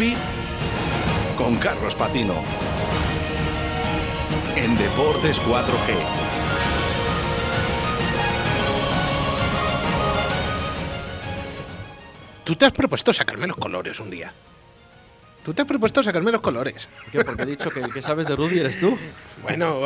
rugby 0.00 0.16
con 1.36 1.56
Carlos 1.56 1.94
Patino. 1.94 2.34
En 4.56 4.76
Deportes 4.76 5.40
4G. 5.42 5.94
Tú 12.44 12.56
te 12.56 12.66
has 12.66 12.72
propuesto 12.72 13.12
sacarme 13.12 13.46
los 13.46 13.56
colores 13.56 14.00
un 14.00 14.10
día. 14.10 14.32
Tú 15.44 15.54
te 15.54 15.62
has 15.62 15.68
propuesto 15.68 16.02
sacarme 16.02 16.32
los 16.32 16.40
colores. 16.40 16.88
¿Qué? 17.12 17.24
Porque 17.24 17.42
he 17.42 17.46
dicho 17.46 17.70
que, 17.70 17.82
que 17.82 18.02
sabes 18.02 18.26
de 18.26 18.36
Rudy 18.36 18.58
eres 18.58 18.80
tú. 18.80 18.98
Bueno, 19.42 19.80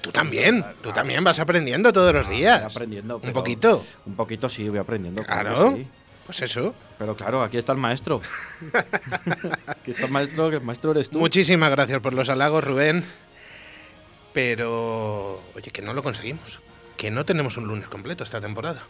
tú 0.00 0.10
también. 0.12 0.64
Tú 0.82 0.92
también 0.92 1.24
vas 1.24 1.38
aprendiendo 1.38 1.92
todos 1.92 2.14
los 2.14 2.28
días. 2.28 2.62
Voy 2.62 2.70
aprendiendo. 2.70 3.16
Un 3.18 3.32
poquito. 3.32 3.84
Un 4.06 4.14
poquito 4.14 4.48
sí, 4.48 4.68
voy 4.68 4.78
aprendiendo. 4.78 5.22
claro 5.24 5.54
Claro. 5.54 5.76
sí. 5.76 5.86
Pues 6.26 6.42
eso. 6.42 6.74
Pero 6.98 7.16
claro, 7.16 7.42
aquí 7.42 7.56
está 7.56 7.72
el 7.72 7.78
maestro. 7.78 8.20
aquí 9.66 9.92
está 9.92 10.06
el 10.06 10.12
maestro, 10.12 10.50
que 10.50 10.56
el 10.56 10.62
maestro 10.62 10.90
eres 10.90 11.08
tú. 11.08 11.20
Muchísimas 11.20 11.70
gracias 11.70 12.00
por 12.00 12.12
los 12.12 12.28
halagos, 12.28 12.64
Rubén. 12.64 13.04
Pero, 14.32 15.40
oye, 15.54 15.70
que 15.70 15.82
no 15.82 15.94
lo 15.94 16.02
conseguimos. 16.02 16.60
Que 16.96 17.10
no 17.10 17.24
tenemos 17.24 17.56
un 17.56 17.68
lunes 17.68 17.88
completo 17.88 18.24
esta 18.24 18.40
temporada. 18.40 18.82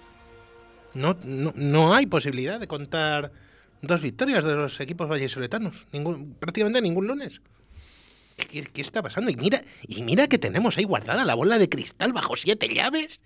No, 0.94 1.16
no, 1.24 1.52
no 1.54 1.94
hay 1.94 2.06
posibilidad 2.06 2.58
de 2.58 2.66
contar 2.66 3.30
dos 3.82 4.00
victorias 4.00 4.44
de 4.44 4.54
los 4.54 4.80
equipos 4.80 5.08
vallesoletanos. 5.08 5.86
Ningún, 5.92 6.34
prácticamente 6.34 6.80
ningún 6.80 7.06
lunes. 7.06 7.42
¿Qué, 8.36 8.62
qué 8.62 8.80
está 8.80 9.02
pasando? 9.02 9.30
Y 9.30 9.36
mira, 9.36 9.62
y 9.86 10.02
mira 10.02 10.26
que 10.26 10.38
tenemos 10.38 10.78
ahí 10.78 10.84
guardada 10.84 11.24
la 11.24 11.34
bola 11.34 11.58
de 11.58 11.68
cristal 11.68 12.12
bajo 12.14 12.34
siete 12.36 12.72
llaves. 12.72 13.20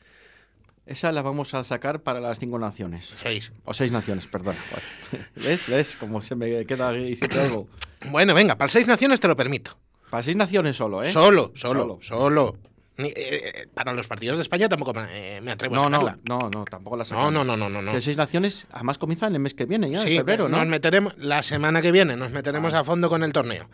Esa 0.90 1.12
la 1.12 1.22
vamos 1.22 1.54
a 1.54 1.62
sacar 1.62 2.00
para 2.00 2.18
las 2.18 2.40
cinco 2.40 2.58
naciones. 2.58 3.14
Seis. 3.16 3.52
O 3.64 3.72
seis 3.72 3.92
naciones, 3.92 4.26
perdón. 4.26 4.56
¿Ves? 5.36 5.68
¿Ves? 5.68 5.94
Como 5.94 6.20
se 6.20 6.34
me 6.34 6.66
queda 6.66 6.88
ahí 6.88 7.14
siempre 7.14 7.40
algo. 7.42 7.68
Bueno, 8.10 8.34
venga, 8.34 8.56
para 8.56 8.68
seis 8.72 8.88
naciones 8.88 9.20
te 9.20 9.28
lo 9.28 9.36
permito. 9.36 9.78
Para 10.10 10.24
seis 10.24 10.36
naciones 10.36 10.76
solo, 10.76 11.00
¿eh? 11.02 11.06
Solo, 11.06 11.52
solo, 11.54 11.82
Solo. 11.84 11.98
solo. 12.02 12.56
Eh, 12.98 13.12
eh, 13.16 13.66
para 13.72 13.92
los 13.92 14.08
partidos 14.08 14.36
de 14.38 14.42
España 14.42 14.68
tampoco 14.68 14.92
me, 14.92 15.36
eh, 15.36 15.40
me 15.40 15.52
atrevo 15.52 15.76
No, 15.76 15.86
a 15.86 15.90
no, 15.90 16.00
sacarla. 16.00 16.18
no, 16.28 16.50
no, 16.52 16.64
tampoco 16.64 16.96
la 16.96 17.02
No, 17.02 17.04
sacamos. 17.04 17.32
no, 17.32 17.44
no, 17.44 17.56
no, 17.56 17.68
no. 17.70 17.80
no. 17.80 17.92
Que 17.92 18.00
seis 18.00 18.16
naciones, 18.16 18.66
además 18.72 18.98
comienzan 18.98 19.32
el 19.32 19.38
mes 19.40 19.54
que 19.54 19.66
viene, 19.66 19.88
ya, 19.90 20.02
en 20.02 20.08
Sí, 20.08 20.16
febrero, 20.16 20.48
¿no? 20.48 20.58
nos 20.58 20.66
meteremos 20.66 21.16
la 21.18 21.44
semana 21.44 21.80
que 21.82 21.92
viene, 21.92 22.16
nos 22.16 22.32
meteremos 22.32 22.74
a 22.74 22.82
fondo 22.82 23.08
con 23.08 23.22
el 23.22 23.32
torneo. 23.32 23.70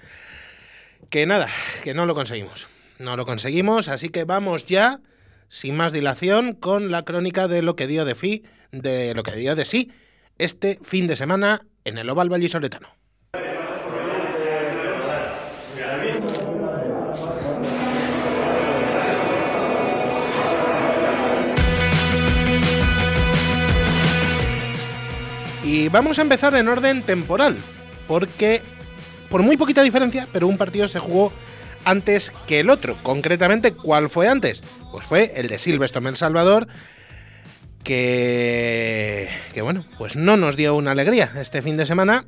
Que 1.08 1.24
nada, 1.24 1.48
que 1.82 1.94
no 1.94 2.04
lo 2.04 2.14
conseguimos. 2.14 2.68
No 2.98 3.16
lo 3.16 3.24
conseguimos, 3.24 3.88
así 3.88 4.10
que 4.10 4.24
vamos 4.24 4.66
ya, 4.66 5.00
sin 5.48 5.76
más 5.76 5.92
dilación, 5.92 6.54
con 6.54 6.90
la 6.90 7.04
crónica 7.04 7.48
de 7.48 7.62
lo 7.62 7.76
que 7.76 7.86
dio 7.86 8.04
de 8.04 8.14
fi, 8.14 8.42
de 8.72 9.14
lo 9.14 9.22
que 9.22 9.36
dio 9.36 9.54
de 9.54 9.64
sí 9.64 9.90
este 10.38 10.78
fin 10.82 11.06
de 11.06 11.16
semana 11.16 11.62
en 11.84 11.98
el 11.98 12.10
Oval 12.10 12.28
Vallisoletano. 12.30 12.88
Y 25.64 25.88
vamos 25.88 26.18
a 26.18 26.22
empezar 26.22 26.54
en 26.54 26.68
orden 26.68 27.02
temporal, 27.02 27.56
porque 28.06 28.62
por 29.28 29.42
muy 29.42 29.56
poquita 29.56 29.82
diferencia, 29.82 30.28
pero 30.32 30.46
un 30.46 30.56
partido 30.56 30.86
se 30.86 31.00
jugó 31.00 31.32
antes 31.86 32.32
que 32.46 32.60
el 32.60 32.68
otro. 32.68 32.98
Concretamente, 33.02 33.72
¿cuál 33.72 34.10
fue 34.10 34.28
antes? 34.28 34.62
Pues 34.90 35.06
fue 35.06 35.32
el 35.36 35.46
de 35.46 35.58
Silverstone 35.58 36.10
El 36.10 36.16
Salvador, 36.16 36.66
que, 37.84 39.30
que 39.54 39.62
bueno, 39.62 39.86
pues 39.96 40.16
no 40.16 40.36
nos 40.36 40.56
dio 40.56 40.74
una 40.74 40.90
alegría 40.90 41.30
este 41.40 41.62
fin 41.62 41.76
de 41.76 41.86
semana 41.86 42.26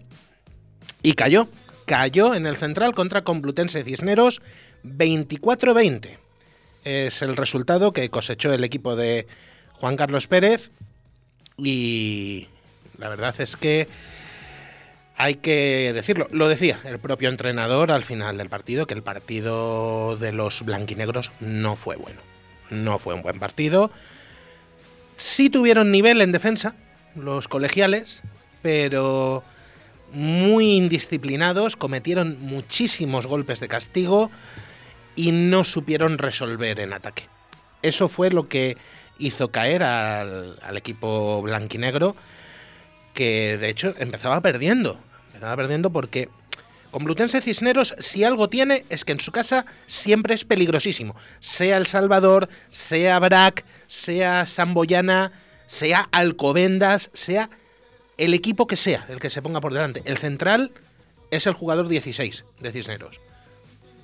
y 1.02 1.12
cayó. 1.14 1.48
Cayó 1.84 2.34
en 2.34 2.46
el 2.46 2.56
central 2.56 2.94
contra 2.94 3.24
Complutense 3.24 3.82
Cisneros 3.82 4.40
24-20. 4.84 6.18
Es 6.84 7.22
el 7.22 7.36
resultado 7.36 7.92
que 7.92 8.08
cosechó 8.10 8.52
el 8.52 8.62
equipo 8.62 8.94
de 8.94 9.26
Juan 9.72 9.96
Carlos 9.96 10.28
Pérez 10.28 10.70
y 11.56 12.46
la 12.98 13.08
verdad 13.08 13.34
es 13.40 13.56
que 13.56 13.88
hay 15.20 15.34
que 15.34 15.92
decirlo, 15.92 16.28
lo 16.30 16.48
decía 16.48 16.78
el 16.84 17.00
propio 17.00 17.28
entrenador 17.28 17.90
al 17.90 18.04
final 18.04 18.38
del 18.38 18.48
partido, 18.48 18.86
que 18.86 18.94
el 18.94 19.02
partido 19.02 20.16
de 20.16 20.32
los 20.32 20.62
blanquinegros 20.64 21.32
no 21.40 21.74
fue 21.74 21.96
bueno. 21.96 22.20
No 22.70 23.00
fue 23.00 23.14
un 23.14 23.22
buen 23.22 23.40
partido. 23.40 23.90
Sí 25.16 25.50
tuvieron 25.50 25.90
nivel 25.90 26.20
en 26.20 26.30
defensa, 26.30 26.76
los 27.16 27.48
colegiales, 27.48 28.22
pero 28.62 29.42
muy 30.12 30.76
indisciplinados, 30.76 31.74
cometieron 31.74 32.40
muchísimos 32.40 33.26
golpes 33.26 33.58
de 33.58 33.66
castigo 33.66 34.30
y 35.16 35.32
no 35.32 35.64
supieron 35.64 36.18
resolver 36.18 36.78
en 36.78 36.92
ataque. 36.92 37.24
Eso 37.82 38.08
fue 38.08 38.30
lo 38.30 38.46
que 38.46 38.76
hizo 39.18 39.50
caer 39.50 39.82
al, 39.82 40.60
al 40.62 40.76
equipo 40.76 41.42
blanquinegro, 41.42 42.14
que 43.14 43.58
de 43.58 43.68
hecho 43.68 43.94
empezaba 43.98 44.40
perdiendo. 44.42 45.00
Empezaba 45.38 45.54
perdiendo 45.54 45.90
porque 45.90 46.28
Complutense 46.90 47.40
Cisneros, 47.40 47.94
si 48.00 48.24
algo 48.24 48.48
tiene, 48.48 48.84
es 48.88 49.04
que 49.04 49.12
en 49.12 49.20
su 49.20 49.30
casa 49.30 49.66
siempre 49.86 50.34
es 50.34 50.44
peligrosísimo. 50.44 51.14
Sea 51.38 51.76
El 51.76 51.86
Salvador, 51.86 52.48
sea 52.70 53.20
Brac, 53.20 53.64
sea 53.86 54.46
Samboyana, 54.46 55.30
sea 55.68 56.08
Alcobendas, 56.10 57.10
sea 57.12 57.50
el 58.16 58.34
equipo 58.34 58.66
que 58.66 58.74
sea, 58.74 59.06
el 59.08 59.20
que 59.20 59.30
se 59.30 59.40
ponga 59.40 59.60
por 59.60 59.72
delante. 59.72 60.02
El 60.06 60.18
central 60.18 60.72
es 61.30 61.46
el 61.46 61.52
jugador 61.52 61.86
16 61.86 62.44
de 62.58 62.72
Cisneros. 62.72 63.20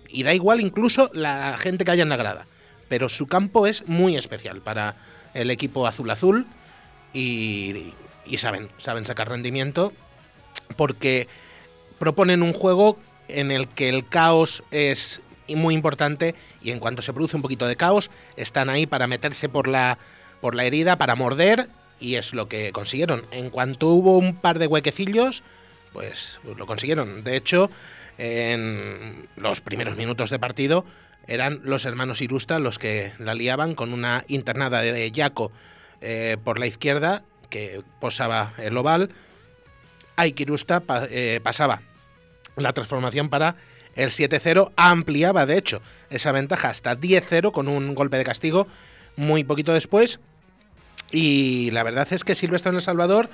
Y 0.09 0.23
da 0.23 0.35
igual 0.35 0.61
incluso 0.61 1.11
la 1.15 1.59
gente 1.59 1.85
que 1.85 1.91
haya 1.91 2.05
en 2.05 2.11
la 2.11 2.17
grada. 2.17 2.47
Pero 2.89 3.09
su 3.09 3.27
campo 3.27 3.67
es 3.67 3.89
muy 3.89 4.17
especial 4.17 4.61
para 4.61 4.95
el 5.33 5.51
equipo 5.51 5.89
azul-azul 5.89 6.47
y, 7.13 7.93
y 8.25 8.39
saben, 8.39 8.69
saben 8.79 9.05
sacar 9.05 9.31
rendimiento 9.31 9.93
porque 10.77 11.29
proponen 11.99 12.43
un 12.43 12.53
juego 12.53 12.99
en 13.29 13.51
el 13.51 13.69
que 13.69 13.89
el 13.89 14.07
caos 14.09 14.63
es 14.71 15.23
muy 15.49 15.75
importante 15.75 16.35
y 16.63 16.71
en 16.71 16.79
cuanto 16.79 17.03
se 17.03 17.13
produce 17.13 17.37
un 17.37 17.43
poquito 17.43 17.67
de 17.67 17.77
caos 17.77 18.11
están 18.37 18.71
ahí 18.71 18.87
para 18.87 19.07
meterse 19.07 19.49
por 19.49 19.69
la, 19.69 19.99
por 20.41 20.55
la 20.55 20.65
herida, 20.65 20.97
para 20.97 21.15
morder 21.15 21.69
y 22.01 22.17
es 22.17 22.35
lo 22.35 22.49
que 22.49 22.73
consiguieron. 22.73 23.25
En 23.31 23.51
cuanto 23.51 23.89
hubo 23.89 24.19
un 24.19 24.37
par 24.37 24.59
de 24.59 24.67
huequecillos, 24.67 25.43
pues 25.93 26.39
lo 26.57 26.67
consiguieron. 26.67 27.25
De 27.25 27.37
hecho, 27.37 27.71
en 28.19 29.29
los 29.37 29.61
primeros 29.61 29.97
minutos 29.97 30.31
de 30.31 30.39
partido 30.39 30.85
eran 31.27 31.61
los 31.65 31.85
hermanos 31.85 32.21
Irusta 32.21 32.59
los 32.59 32.79
que 32.79 33.13
la 33.19 33.35
liaban 33.35 33.75
con 33.75 33.93
una 33.93 34.25
internada 34.29 34.83
de 34.83 35.11
Yaco 35.11 35.53
eh, 36.01 36.37
por 36.43 36.59
la 36.59 36.67
izquierda 36.67 37.23
que 37.49 37.83
posaba 38.01 38.53
el 38.59 38.77
oval. 38.77 39.11
Aikirusta 40.17 40.83
eh, 41.11 41.41
pasaba 41.43 41.83
la 42.57 42.73
transformación 42.73 43.29
para 43.29 43.57
el 43.97 44.11
7-0, 44.11 44.73
ampliaba 44.77 45.47
de 45.47 45.59
hecho 45.59 45.81
esa 46.11 46.33
ventaja 46.33 46.71
hasta 46.71 46.99
10-0 46.99 47.53
con 47.53 47.69
un 47.69 47.95
golpe 47.95 48.19
de 48.19 48.25
castigo 48.25 48.67
muy 49.17 49.45
poquito 49.45 49.73
después. 49.73 50.21
Y 51.11 51.71
la 51.71 51.83
verdad 51.83 52.09
es 52.11 52.25
que 52.25 52.35
Silvestre 52.35 52.71
en 52.71 52.77
El 52.77 52.83
Salvador 52.83 53.29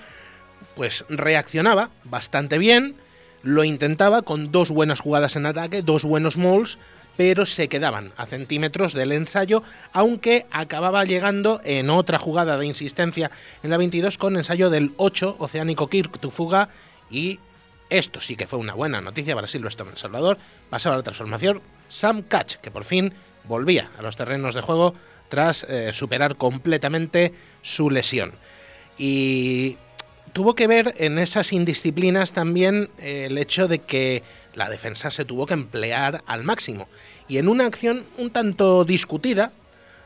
pues 0.76 1.04
reaccionaba 1.08 1.90
bastante 2.04 2.58
bien, 2.58 2.96
lo 3.42 3.64
intentaba 3.64 4.22
con 4.22 4.52
dos 4.52 4.70
buenas 4.70 5.00
jugadas 5.00 5.36
en 5.36 5.46
ataque, 5.46 5.82
dos 5.82 6.04
buenos 6.04 6.36
molds, 6.36 6.78
pero 7.16 7.46
se 7.46 7.68
quedaban 7.68 8.12
a 8.16 8.26
centímetros 8.26 8.92
del 8.92 9.12
ensayo, 9.12 9.62
aunque 9.92 10.46
acababa 10.50 11.04
llegando 11.04 11.60
en 11.64 11.90
otra 11.90 12.18
jugada 12.18 12.58
de 12.58 12.66
insistencia 12.66 13.30
en 13.62 13.70
la 13.70 13.76
22 13.76 14.18
con 14.18 14.36
ensayo 14.36 14.70
del 14.70 14.92
8 14.96 15.36
Oceánico 15.38 15.88
Kirk 15.88 16.18
Tufuga 16.18 16.68
y 17.10 17.38
esto 17.90 18.20
sí 18.20 18.36
que 18.36 18.46
fue 18.46 18.58
una 18.58 18.74
buena 18.74 19.00
noticia 19.00 19.34
para 19.34 19.48
Silverstone 19.48 19.90
en 19.90 19.94
El 19.94 19.98
Salvador, 19.98 20.38
pasaba 20.70 20.96
la 20.96 21.02
transformación 21.02 21.60
Sam 21.88 22.22
Catch, 22.22 22.56
que 22.56 22.70
por 22.70 22.84
fin 22.84 23.12
volvía 23.44 23.90
a 23.98 24.02
los 24.02 24.16
terrenos 24.16 24.54
de 24.54 24.60
juego 24.60 24.94
tras 25.28 25.64
eh, 25.64 25.92
superar 25.92 26.36
completamente 26.36 27.34
su 27.62 27.90
lesión. 27.90 28.32
Y 28.96 29.76
tuvo 30.32 30.54
que 30.54 30.66
ver 30.66 30.94
en 30.98 31.18
esas 31.18 31.52
indisciplinas 31.52 32.32
también 32.32 32.90
eh, 32.98 33.26
el 33.26 33.38
hecho 33.38 33.66
de 33.66 33.80
que 33.80 34.22
la 34.54 34.68
defensa 34.68 35.10
se 35.10 35.24
tuvo 35.24 35.46
que 35.46 35.54
emplear 35.54 36.22
al 36.26 36.44
máximo. 36.44 36.88
Y 37.28 37.38
en 37.38 37.48
una 37.48 37.66
acción 37.66 38.04
un 38.18 38.30
tanto 38.30 38.84
discutida, 38.84 39.52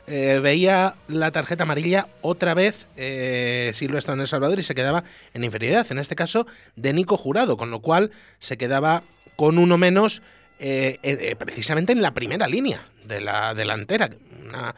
eh, 0.06 0.38
veía 0.42 0.96
la 1.08 1.30
tarjeta 1.30 1.62
amarilla 1.62 2.08
otra 2.20 2.52
vez 2.52 2.86
eh, 2.96 3.72
Silvestre 3.74 4.12
en 4.12 4.20
El 4.20 4.28
Salvador 4.28 4.58
y 4.58 4.62
se 4.62 4.74
quedaba 4.74 5.04
en 5.32 5.44
inferioridad, 5.44 5.90
en 5.90 5.98
este 5.98 6.14
caso 6.14 6.46
de 6.76 6.92
Nico 6.92 7.16
Jurado, 7.16 7.56
con 7.56 7.70
lo 7.70 7.80
cual 7.80 8.10
se 8.38 8.58
quedaba 8.58 9.02
con 9.36 9.58
uno 9.58 9.78
menos 9.78 10.20
eh, 10.58 10.98
eh, 11.02 11.36
precisamente 11.36 11.92
en 11.92 12.02
la 12.02 12.12
primera 12.12 12.46
línea 12.46 12.86
de 13.06 13.20
la 13.20 13.54
delantera. 13.54 14.10
Una 14.46 14.74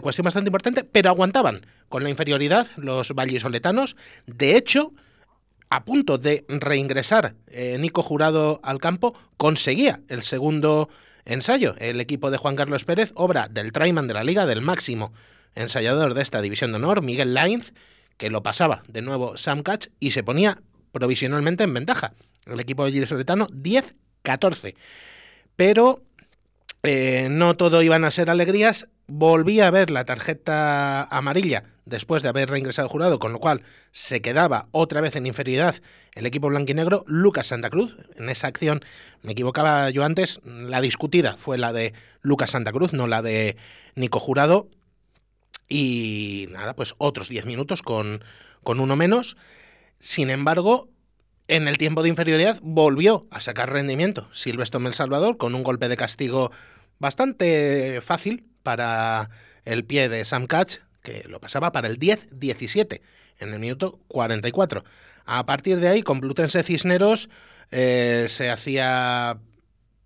cuestión 0.00 0.24
bastante 0.24 0.48
importante, 0.48 0.84
pero 0.84 1.10
aguantaban 1.10 1.66
con 1.88 2.04
la 2.04 2.10
inferioridad 2.10 2.68
los 2.76 3.14
vallisoletanos. 3.14 3.96
De 4.26 4.56
hecho, 4.56 4.92
a 5.72 5.86
punto 5.86 6.18
de 6.18 6.44
reingresar 6.48 7.34
eh, 7.46 7.78
Nico 7.80 8.02
Jurado 8.02 8.60
al 8.62 8.78
campo, 8.78 9.14
conseguía 9.38 10.02
el 10.08 10.22
segundo 10.22 10.90
ensayo. 11.24 11.74
El 11.78 11.98
equipo 11.98 12.30
de 12.30 12.36
Juan 12.36 12.56
Carlos 12.56 12.84
Pérez, 12.84 13.12
obra 13.14 13.48
del 13.48 13.72
Traiman 13.72 14.06
de 14.06 14.12
la 14.12 14.22
Liga, 14.22 14.44
del 14.44 14.60
máximo 14.60 15.14
ensayador 15.54 16.12
de 16.12 16.20
esta 16.20 16.42
división 16.42 16.72
de 16.72 16.76
honor, 16.76 17.00
Miguel 17.00 17.32
Lainz, 17.32 17.72
que 18.18 18.28
lo 18.28 18.42
pasaba 18.42 18.82
de 18.86 19.00
nuevo 19.00 19.38
Sam 19.38 19.62
Catch 19.62 19.86
y 19.98 20.10
se 20.10 20.22
ponía 20.22 20.60
provisionalmente 20.92 21.64
en 21.64 21.72
ventaja. 21.72 22.12
El 22.44 22.60
equipo 22.60 22.84
de 22.84 23.06
Soletano 23.06 23.48
10-14. 23.48 24.74
Pero 25.56 26.02
eh, 26.82 27.28
no 27.30 27.56
todo 27.56 27.80
iban 27.80 28.04
a 28.04 28.10
ser 28.10 28.28
alegrías. 28.28 28.88
Volví 29.06 29.60
a 29.60 29.70
ver 29.70 29.88
la 29.88 30.04
tarjeta 30.04 31.04
amarilla 31.04 31.71
después 31.84 32.22
de 32.22 32.28
haber 32.28 32.50
reingresado 32.50 32.86
el 32.86 32.92
jurado, 32.92 33.18
con 33.18 33.32
lo 33.32 33.38
cual 33.38 33.62
se 33.90 34.20
quedaba 34.20 34.68
otra 34.70 35.00
vez 35.00 35.16
en 35.16 35.26
inferioridad 35.26 35.76
el 36.14 36.26
equipo 36.26 36.48
blanquinegro. 36.48 37.04
Lucas 37.06 37.48
Santa 37.48 37.70
Cruz, 37.70 37.96
en 38.16 38.28
esa 38.28 38.46
acción, 38.46 38.84
me 39.22 39.32
equivocaba 39.32 39.90
yo 39.90 40.04
antes, 40.04 40.40
la 40.44 40.80
discutida 40.80 41.36
fue 41.38 41.58
la 41.58 41.72
de 41.72 41.94
Lucas 42.20 42.50
Santa 42.50 42.72
Cruz, 42.72 42.92
no 42.92 43.06
la 43.06 43.22
de 43.22 43.56
Nico 43.94 44.20
Jurado. 44.20 44.68
Y 45.68 46.48
nada, 46.50 46.74
pues 46.76 46.94
otros 46.98 47.28
10 47.28 47.46
minutos 47.46 47.82
con, 47.82 48.22
con 48.62 48.78
uno 48.78 48.94
menos. 48.94 49.36
Sin 50.00 50.28
embargo, 50.30 50.88
en 51.48 51.68
el 51.68 51.78
tiempo 51.78 52.02
de 52.02 52.08
inferioridad 52.08 52.58
volvió 52.62 53.26
a 53.30 53.40
sacar 53.40 53.72
rendimiento 53.72 54.28
Silvestre 54.32 54.84
El 54.84 54.94
Salvador 54.94 55.36
con 55.36 55.54
un 55.54 55.62
golpe 55.62 55.88
de 55.88 55.96
castigo 55.96 56.50
bastante 56.98 58.00
fácil 58.00 58.46
para 58.62 59.30
el 59.64 59.84
pie 59.84 60.08
de 60.08 60.24
Sam 60.24 60.46
Catch, 60.46 60.76
que 61.02 61.24
lo 61.28 61.40
pasaba 61.40 61.72
para 61.72 61.88
el 61.88 61.98
10-17 61.98 63.00
en 63.38 63.52
el 63.52 63.58
minuto 63.58 63.98
44. 64.08 64.84
A 65.24 65.46
partir 65.46 65.78
de 65.78 65.88
ahí, 65.88 66.02
con 66.02 66.20
Plutense 66.20 66.62
Cisneros 66.62 67.28
eh, 67.70 68.26
se 68.28 68.50
hacía 68.50 69.38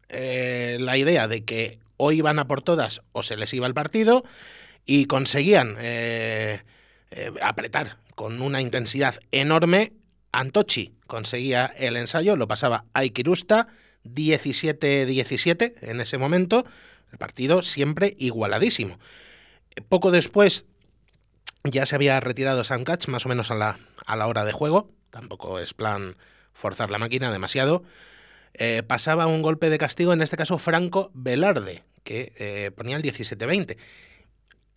eh, 0.09 0.77
la 0.81 0.97
idea 0.97 1.29
de 1.29 1.45
que 1.45 1.79
o 1.97 2.13
iban 2.13 2.39
a 2.39 2.47
por 2.47 2.63
todas 2.63 3.03
o 3.13 3.23
se 3.23 3.37
les 3.37 3.53
iba 3.55 3.67
el 3.67 3.75
partido 3.75 4.25
y 4.85 5.07
conseguían 5.07 5.77
eh, 5.81 6.61
apretar 7.43 7.97
con 8.15 8.41
una 8.43 8.61
intensidad 8.61 9.19
enorme. 9.33 9.93
Antochi 10.33 10.93
conseguía 11.07 11.73
el 11.79 11.97
ensayo, 11.97 12.37
lo 12.37 12.47
pasaba 12.47 12.85
a 12.93 13.05
Ikirusta, 13.05 13.69
17-17 14.05 15.75
en 15.83 16.01
ese 16.01 16.19
momento, 16.19 16.65
el 17.11 17.19
partido 17.19 17.63
siempre 17.63 18.15
igualadísimo. 18.19 18.99
Poco 19.89 20.11
después 20.11 20.67
ya 21.67 21.87
se 21.87 21.95
había 21.95 22.19
retirado 22.21 22.65
Sam 22.65 22.85
Catch, 22.85 23.09
más 23.09 23.27
o 23.27 23.29
menos 23.29 23.51
a 23.51 23.55
la, 23.55 23.79
a 24.05 24.17
la 24.17 24.27
hora 24.27 24.45
de 24.45 24.53
juego, 24.53 24.91
tampoco 25.11 25.59
es 25.59 25.75
plan 25.75 26.17
forzar 26.53 26.91
la 26.91 26.99
máquina 26.99 27.31
demasiado. 27.33 27.85
Eh, 28.55 28.83
pasaba 28.83 29.27
un 29.27 29.43
golpe 29.43 29.69
de 29.69 29.79
castigo, 29.79 30.13
en 30.13 30.23
este 30.23 30.37
caso 30.37 30.59
Franco 30.59 31.11
Velarde, 31.15 31.85
que 32.05 32.33
eh, 32.39 32.71
ponía 32.75 32.97
el 32.97 33.03
17-20. 33.03 33.77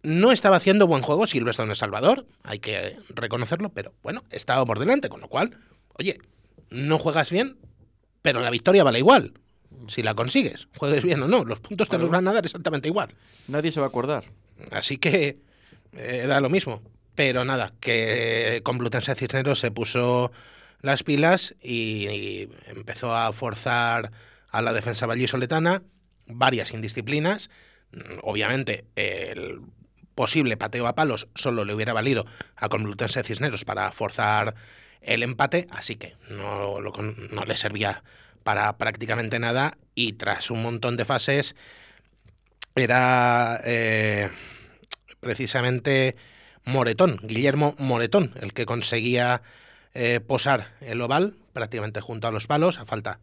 No 0.01 0.31
estaba 0.31 0.57
haciendo 0.57 0.87
buen 0.87 1.01
juego 1.01 1.27
Silvestre 1.27 1.63
en 1.63 1.71
El 1.71 1.75
Salvador, 1.75 2.25
hay 2.43 2.59
que 2.59 2.97
reconocerlo, 3.09 3.69
pero 3.69 3.93
bueno, 4.01 4.23
estaba 4.29 4.65
por 4.65 4.79
delante, 4.79 5.09
con 5.09 5.21
lo 5.21 5.27
cual, 5.27 5.57
oye, 5.93 6.19
no 6.69 6.99
juegas 6.99 7.31
bien, 7.31 7.57
pero 8.21 8.41
la 8.41 8.49
victoria 8.49 8.83
vale 8.83 8.99
igual. 8.99 9.33
Si 9.87 10.03
la 10.03 10.13
consigues, 10.13 10.67
juegues 10.77 11.03
bien 11.03 11.21
o 11.23 11.27
no, 11.27 11.45
los 11.45 11.59
puntos 11.59 11.89
te 11.89 11.97
los 11.97 12.09
van 12.09 12.27
a 12.27 12.33
dar 12.33 12.45
exactamente 12.45 12.87
igual. 12.87 13.13
Nadie 13.47 13.71
se 13.71 13.79
va 13.79 13.85
a 13.85 13.89
acordar. 13.89 14.25
Así 14.71 14.97
que 14.97 15.39
eh, 15.93 16.25
da 16.27 16.41
lo 16.41 16.49
mismo. 16.49 16.81
Pero 17.15 17.43
nada, 17.43 17.73
que 17.79 18.61
Complutense 18.63 19.15
Cisneros 19.15 19.59
se 19.59 19.71
puso 19.71 20.31
las 20.81 21.03
pilas 21.03 21.55
y, 21.61 22.49
empezó 22.67 23.13
a 23.15 23.33
forzar 23.33 24.11
a 24.49 24.61
la 24.61 24.73
defensa 24.73 25.05
vallisoletana 25.05 25.81
varias 26.27 26.71
indisciplinas. 26.73 27.49
Obviamente, 28.21 28.85
el 28.95 29.59
posible 30.15 30.57
pateo 30.57 30.87
a 30.87 30.95
palos 30.95 31.27
solo 31.35 31.65
le 31.65 31.73
hubiera 31.73 31.93
valido 31.93 32.25
a 32.55 32.69
Complutense 32.69 33.23
Cisneros 33.23 33.65
para 33.65 33.91
forzar 33.91 34.55
el 35.01 35.23
empate, 35.23 35.67
así 35.71 35.95
que 35.95 36.15
no, 36.29 36.79
no 36.79 37.45
le 37.45 37.57
servía 37.57 38.03
para 38.43 38.77
prácticamente 38.77 39.39
nada 39.39 39.77
y 39.95 40.13
tras 40.13 40.51
un 40.51 40.61
montón 40.61 40.97
de 40.97 41.05
fases 41.05 41.55
era 42.75 43.61
eh, 43.63 44.29
precisamente 45.19 46.15
Moretón, 46.65 47.19
Guillermo 47.23 47.75
Moretón, 47.77 48.33
el 48.41 48.53
que 48.53 48.65
conseguía 48.65 49.41
eh, 49.93 50.19
posar 50.19 50.73
el 50.81 51.01
oval 51.01 51.35
prácticamente 51.53 52.01
junto 52.01 52.27
a 52.27 52.31
los 52.31 52.47
palos 52.47 52.77
a 52.77 52.85
falta 52.85 53.19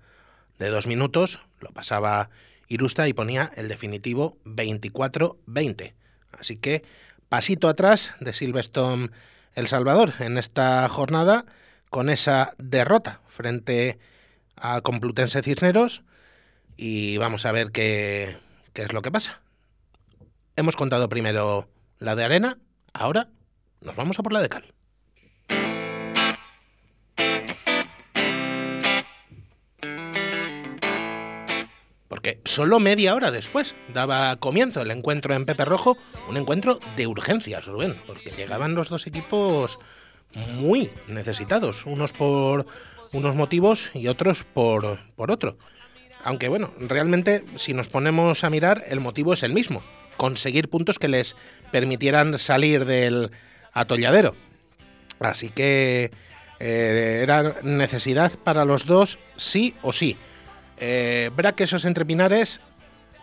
de 0.59 0.69
dos 0.69 0.87
minutos, 0.87 1.39
lo 1.61 1.71
pasaba 1.71 2.31
Irusta 2.69 3.07
y 3.09 3.13
ponía 3.13 3.53
el 3.57 3.69
definitivo 3.69 4.37
24-20. 4.45 5.95
Así 6.33 6.57
que 6.57 6.85
pasito 7.29 7.69
atrás 7.69 8.13
de 8.21 8.35
Silverstone 8.35 9.11
El 9.55 9.69
Salvador 9.69 10.15
en 10.19 10.39
esta 10.39 10.89
jornada 10.89 11.45
con 11.91 12.11
esa 12.11 12.55
derrota 12.59 13.21
frente 13.29 13.99
a 14.57 14.81
Complutense 14.81 15.43
Cisneros 15.43 16.03
y 16.77 17.17
vamos 17.19 17.47
a 17.47 17.53
ver 17.53 17.71
qué, 17.71 18.37
qué 18.73 18.83
es 18.83 18.93
lo 18.93 19.03
que 19.03 19.13
pasa. 19.13 19.41
Hemos 20.57 20.75
contado 20.75 21.09
primero 21.09 21.69
la 21.99 22.15
de 22.15 22.25
arena, 22.25 22.59
ahora 22.93 23.29
nos 23.81 23.97
vamos 23.97 24.19
a 24.19 24.23
por 24.23 24.33
la 24.33 24.41
de 24.41 24.49
cal. 24.49 24.65
Porque 32.09 32.41
solo 32.45 32.81
media 32.81 33.15
hora 33.15 33.31
después 33.31 33.75
daba 33.93 34.37
comienzo 34.37 34.81
el 34.81 34.91
encuentro 34.91 35.35
en 35.35 35.45
Pepe 35.45 35.65
Rojo, 35.65 35.97
un 36.29 36.37
encuentro 36.37 36.79
de 36.97 37.07
urgencias, 37.07 37.67
Rubén, 37.67 37.97
porque 38.07 38.31
llegaban 38.31 38.75
los 38.75 38.89
dos 38.89 39.07
equipos 39.07 39.79
muy 40.35 40.91
necesitados, 41.09 41.85
unos 41.87 42.13
por 42.13 42.67
unos 43.13 43.35
motivos 43.35 43.91
y 43.95 44.09
otros 44.09 44.45
por, 44.45 44.99
por 45.15 45.31
otro. 45.31 45.57
Aunque 46.25 46.49
bueno, 46.49 46.73
realmente 46.79 47.45
si 47.57 47.73
nos 47.73 47.89
ponemos 47.89 48.45
a 48.45 48.51
mirar, 48.51 48.85
el 48.89 49.01
motivo 49.01 49.33
es 49.33 49.43
el 49.43 49.53
mismo, 49.53 49.83
conseguir 50.17 50.69
puntos 50.69 50.99
que 50.99 51.09
les 51.09 51.37
permitieran 51.71 52.39
salir 52.39 52.85
del 52.85 53.31
atolladero. 53.73 54.35
Así 55.21 55.51
que 55.51 56.11
eh, 56.61 57.21
era 57.23 57.57
necesidad 57.63 58.33
para 58.33 58.65
los 58.65 58.87
dos, 58.87 59.19
sí 59.37 59.75
o 59.83 59.93
sí. 59.93 60.17
Eh, 60.79 61.31
esos 61.59 61.85
Entrepinares, 61.85 62.61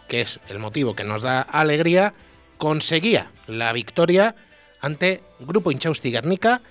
que 0.07 0.21
es 0.21 0.39
el 0.50 0.59
motivo 0.59 0.95
que 0.95 1.03
nos 1.03 1.21
da 1.21 1.41
alegría, 1.41 2.13
conseguía 2.57 3.31
la 3.47 3.71
victoria 3.73 4.35
ante 4.81 5.23
Grupo 5.39 5.71
Inchausti 5.71 6.12
Guernica, 6.12 6.62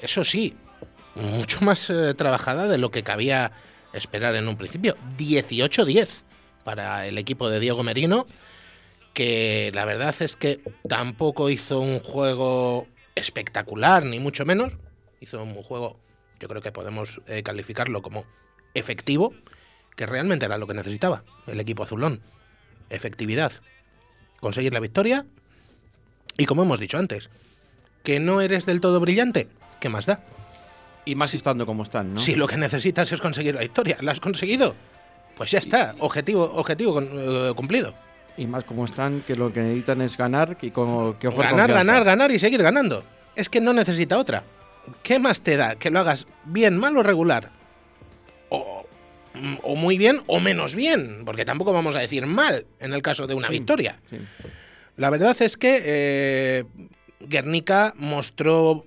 eso 0.00 0.24
sí, 0.24 0.56
mucho 1.14 1.60
más 1.60 1.90
eh, 1.90 2.14
trabajada 2.14 2.68
de 2.68 2.78
lo 2.78 2.90
que 2.90 3.02
cabía 3.02 3.52
esperar 3.92 4.34
en 4.34 4.48
un 4.48 4.56
principio. 4.56 4.96
18-10 5.18 6.08
para 6.64 7.06
el 7.06 7.18
equipo 7.18 7.48
de 7.48 7.60
Diego 7.60 7.82
Merino 7.82 8.26
que 9.14 9.70
la 9.74 9.84
verdad 9.84 10.14
es 10.20 10.36
que 10.36 10.60
tampoco 10.88 11.50
hizo 11.50 11.80
un 11.80 12.00
juego 12.00 12.86
espectacular, 13.14 14.04
ni 14.04 14.18
mucho 14.18 14.44
menos. 14.44 14.72
Hizo 15.20 15.42
un 15.42 15.54
juego, 15.62 15.98
yo 16.38 16.48
creo 16.48 16.62
que 16.62 16.72
podemos 16.72 17.20
eh, 17.26 17.42
calificarlo 17.42 18.02
como 18.02 18.24
efectivo, 18.74 19.34
que 19.96 20.06
realmente 20.06 20.46
era 20.46 20.58
lo 20.58 20.66
que 20.66 20.74
necesitaba 20.74 21.24
el 21.46 21.60
equipo 21.60 21.82
azulón. 21.82 22.20
Efectividad. 22.88 23.52
Conseguir 24.40 24.72
la 24.72 24.80
victoria. 24.80 25.26
Y 26.38 26.46
como 26.46 26.62
hemos 26.62 26.80
dicho 26.80 26.96
antes, 26.96 27.28
que 28.02 28.20
no 28.20 28.40
eres 28.40 28.64
del 28.66 28.80
todo 28.80 29.00
brillante, 29.00 29.48
¿qué 29.80 29.88
más 29.88 30.06
da? 30.06 30.24
Y 31.04 31.14
más 31.14 31.34
estando 31.34 31.66
como 31.66 31.82
están, 31.82 32.14
¿no? 32.14 32.20
Si 32.20 32.34
lo 32.34 32.46
que 32.46 32.56
necesitas 32.56 33.10
es 33.12 33.20
conseguir 33.20 33.54
la 33.54 33.60
victoria, 33.60 33.98
¿la 34.00 34.12
has 34.12 34.20
conseguido? 34.20 34.74
Pues 35.36 35.50
ya 35.50 35.58
está, 35.58 35.94
objetivo, 35.98 36.44
objetivo 36.54 37.00
eh, 37.00 37.52
cumplido. 37.54 37.94
Y 38.36 38.46
más 38.46 38.64
como 38.64 38.84
están, 38.84 39.22
que 39.26 39.34
lo 39.34 39.52
que 39.52 39.60
necesitan 39.60 40.00
es 40.00 40.16
ganar 40.16 40.56
y 40.62 40.70
como 40.70 41.18
que 41.18 41.28
Ganar, 41.28 41.72
ganar, 41.72 42.04
ganar 42.04 42.30
y 42.30 42.38
seguir 42.38 42.62
ganando. 42.62 43.04
Es 43.36 43.48
que 43.48 43.60
no 43.60 43.72
necesita 43.72 44.18
otra. 44.18 44.44
¿Qué 45.02 45.18
más 45.18 45.40
te 45.40 45.56
da 45.56 45.74
que 45.76 45.90
lo 45.90 46.00
hagas 46.00 46.26
bien, 46.44 46.78
mal 46.78 46.96
o 46.96 47.02
regular? 47.02 47.50
O, 48.48 48.86
muy 49.76 49.96
bien 49.96 50.22
o 50.26 50.40
menos 50.40 50.74
bien, 50.74 51.22
porque 51.24 51.44
tampoco 51.44 51.72
vamos 51.72 51.94
a 51.94 52.00
decir 52.00 52.26
mal 52.26 52.66
en 52.80 52.92
el 52.92 53.02
caso 53.02 53.26
de 53.26 53.34
una 53.34 53.48
victoria. 53.48 54.00
La 54.96 55.08
verdad 55.10 55.36
es 55.40 55.56
que 55.56 55.80
eh, 55.84 56.64
Guernica 57.20 57.94
mostró 57.96 58.86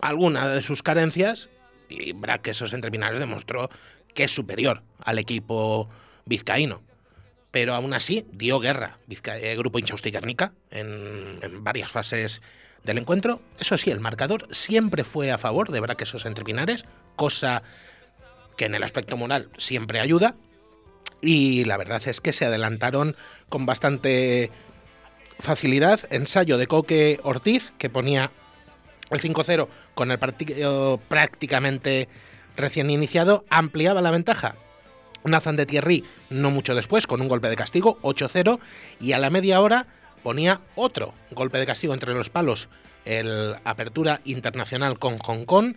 alguna 0.00 0.48
de 0.48 0.62
sus 0.62 0.82
carencias 0.82 1.50
y 1.88 2.14
esos 2.44 2.72
Entrepinares 2.72 3.18
demostró 3.18 3.68
que 4.14 4.24
es 4.24 4.34
superior 4.34 4.82
al 4.98 5.18
equipo 5.18 5.88
vizcaíno 6.24 6.82
pero 7.52 7.74
aún 7.74 7.94
así 7.94 8.26
dio 8.32 8.58
guerra 8.58 8.98
el 9.08 9.18
eh, 9.44 9.56
Grupo 9.56 9.78
Inchausti 9.78 10.10
Guernica 10.10 10.52
en, 10.70 11.38
en, 11.42 11.62
varias 11.62 11.92
fases 11.92 12.40
del 12.82 12.98
encuentro. 12.98 13.40
Eso 13.60 13.78
sí, 13.78 13.90
el 13.90 14.00
marcador 14.00 14.48
siempre 14.50 15.04
fue 15.04 15.30
a 15.30 15.38
favor 15.38 15.70
de 15.70 15.78
Braquesos 15.78 16.24
Entrepinares, 16.24 16.84
cosa 17.14 17.62
que 18.56 18.64
en 18.64 18.74
el 18.74 18.82
aspecto 18.82 19.16
moral 19.16 19.50
siempre 19.58 20.00
ayuda. 20.00 20.34
Y 21.20 21.64
la 21.66 21.76
verdad 21.76 22.02
es 22.06 22.20
que 22.20 22.32
se 22.32 22.46
adelantaron 22.46 23.16
con 23.48 23.66
bastante 23.66 24.50
facilidad. 25.38 26.00
Ensayo 26.10 26.56
de 26.56 26.66
Coque 26.66 27.20
Ortiz, 27.22 27.72
que 27.78 27.90
ponía 27.90 28.32
el 29.10 29.20
5-0 29.20 29.68
con 29.94 30.10
el 30.10 30.18
partido 30.18 30.98
prácticamente 31.08 32.08
recién 32.56 32.90
iniciado, 32.90 33.44
ampliaba 33.50 34.00
la 34.00 34.10
ventaja. 34.10 34.56
Nathan 35.24 35.56
de 35.56 35.66
Thierry, 35.66 36.04
no 36.30 36.50
mucho 36.50 36.74
después, 36.74 37.06
con 37.06 37.20
un 37.20 37.28
golpe 37.28 37.48
de 37.48 37.56
castigo, 37.56 37.98
8-0, 38.02 38.58
y 39.00 39.12
a 39.12 39.18
la 39.18 39.30
media 39.30 39.60
hora 39.60 39.86
ponía 40.22 40.60
otro 40.74 41.14
golpe 41.30 41.58
de 41.58 41.66
castigo 41.66 41.94
entre 41.94 42.14
los 42.14 42.30
palos, 42.30 42.68
el 43.04 43.56
Apertura 43.64 44.20
Internacional 44.24 44.98
con 44.98 45.18
Hong 45.18 45.44
Kong, 45.44 45.74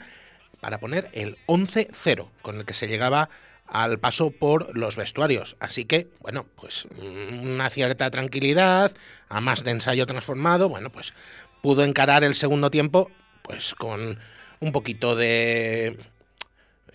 para 0.60 0.80
poner 0.80 1.10
el 1.14 1.38
11-0, 1.48 2.30
con 2.42 2.58
el 2.58 2.66
que 2.66 2.74
se 2.74 2.88
llegaba 2.88 3.30
al 3.68 4.00
paso 4.00 4.32
por 4.32 4.78
los 4.78 4.96
vestuarios. 4.96 5.56
Así 5.60 5.86
que, 5.86 6.08
bueno, 6.22 6.46
pues 6.56 6.88
una 7.00 7.70
cierta 7.70 8.10
tranquilidad, 8.12 8.96
a 9.30 9.42
más 9.42 9.64
de 9.64 9.72
ensayo 9.72 10.06
transformado, 10.06 10.70
bueno, 10.70 10.92
pues 10.92 11.14
pudo 11.62 11.84
encarar 11.84 12.24
el 12.24 12.36
segundo 12.36 12.70
tiempo, 12.70 13.10
pues 13.42 13.74
con 13.76 14.20
un 14.60 14.72
poquito 14.72 15.16
de 15.16 15.98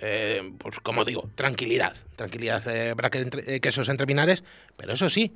eh, 0.02 0.52
pues 0.56 0.80
como 0.80 1.04
digo, 1.04 1.28
tranquilidad, 1.34 1.94
tranquilidad 2.16 2.66
eh, 2.68 2.94
para 2.96 3.10
que, 3.10 3.20
eh, 3.20 3.60
esos 3.62 3.88
entrepinares, 3.90 4.42
pero 4.76 4.94
eso 4.94 5.10
sí, 5.10 5.34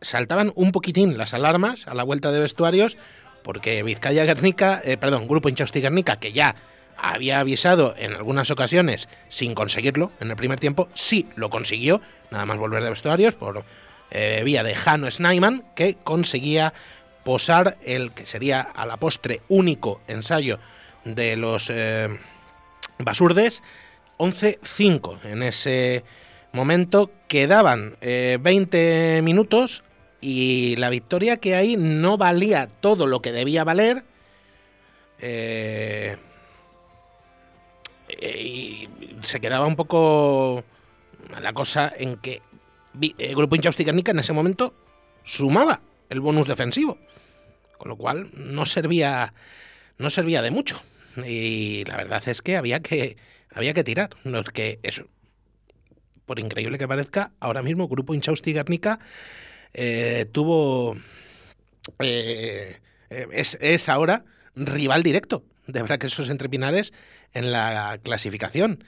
saltaban 0.00 0.52
un 0.54 0.72
poquitín 0.72 1.18
las 1.18 1.34
alarmas 1.34 1.86
a 1.86 1.94
la 1.94 2.02
vuelta 2.02 2.32
de 2.32 2.40
vestuarios, 2.40 2.96
porque 3.42 3.82
Vizcaya 3.82 4.24
Guernica, 4.24 4.82
perdón, 4.98 5.28
Grupo 5.28 5.48
Inchausti 5.48 5.80
Guernica, 5.80 6.16
que 6.16 6.32
ya 6.32 6.56
había 6.96 7.40
avisado 7.40 7.94
en 7.96 8.14
algunas 8.14 8.50
ocasiones 8.50 9.08
sin 9.28 9.54
conseguirlo 9.54 10.10
en 10.18 10.30
el 10.30 10.36
primer 10.36 10.58
tiempo, 10.58 10.88
sí 10.94 11.28
lo 11.36 11.48
consiguió, 11.48 12.00
nada 12.30 12.44
más 12.46 12.58
volver 12.58 12.82
de 12.82 12.90
vestuarios, 12.90 13.34
por 13.34 13.64
vía 14.10 14.62
de 14.64 14.74
Jano 14.74 15.08
Snaiman, 15.08 15.62
que 15.76 15.96
conseguía 16.02 16.74
posar 17.22 17.76
el 17.84 18.12
que 18.12 18.26
sería 18.26 18.62
a 18.62 18.84
la 18.84 18.96
postre 18.96 19.42
único 19.48 20.00
ensayo 20.08 20.58
de 21.04 21.36
los 21.36 21.70
Basurdes 22.98 23.62
11-5 24.18 25.24
en 25.24 25.42
ese 25.42 26.04
momento. 26.52 27.10
Quedaban 27.28 27.96
20 28.00 28.38
eh, 29.18 29.22
minutos 29.22 29.82
y 30.20 30.76
la 30.76 30.90
victoria 30.90 31.36
que 31.36 31.54
hay 31.54 31.76
no 31.76 32.16
valía 32.16 32.66
todo 32.66 33.06
lo 33.06 33.20
que 33.20 33.32
debía 33.32 33.64
valer. 33.64 34.04
Eh, 35.18 36.16
eh, 38.08 38.42
y 38.42 38.88
se 39.22 39.40
quedaba 39.40 39.66
un 39.66 39.76
poco 39.76 40.64
la 41.40 41.52
cosa 41.52 41.92
en 41.96 42.16
que 42.16 42.42
el 43.18 43.34
grupo 43.34 43.56
Inchausti 43.56 43.84
en 43.88 44.18
ese 44.18 44.32
momento 44.32 44.74
sumaba 45.22 45.80
el 46.08 46.20
bonus 46.20 46.48
defensivo. 46.48 46.98
Con 47.78 47.88
lo 47.88 47.96
cual 47.96 48.30
no 48.32 48.64
servía, 48.64 49.34
no 49.98 50.08
servía 50.10 50.42
de 50.42 50.50
mucho. 50.50 50.80
Y 51.26 51.84
la 51.84 51.96
verdad 51.96 52.22
es 52.26 52.42
que 52.42 52.56
había 52.56 52.80
que, 52.80 53.16
había 53.56 53.74
que 53.74 53.84
tirar. 53.84 54.10
No 54.24 54.40
es 54.40 54.50
que 54.50 54.78
eso, 54.82 55.06
por 56.26 56.38
increíble 56.38 56.78
que 56.78 56.86
parezca, 56.86 57.32
ahora 57.40 57.62
mismo 57.62 57.88
Grupo 57.88 58.14
Inchausti 58.14 58.52
Guernica 58.52 59.00
eh, 59.72 60.26
tuvo. 60.30 60.96
Eh, 62.00 62.76
eh, 63.10 63.26
es, 63.30 63.88
ahora 63.88 64.24
rival 64.54 65.02
directo 65.02 65.44
de 65.66 65.82
Braquesos 65.82 66.28
entre 66.28 66.48
Pinares 66.48 66.92
en 67.32 67.50
la 67.50 67.98
clasificación. 68.02 68.84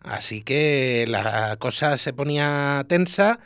Así 0.00 0.42
que 0.42 1.04
la 1.08 1.56
cosa 1.58 1.98
se 1.98 2.12
ponía 2.12 2.84
tensa, 2.88 3.40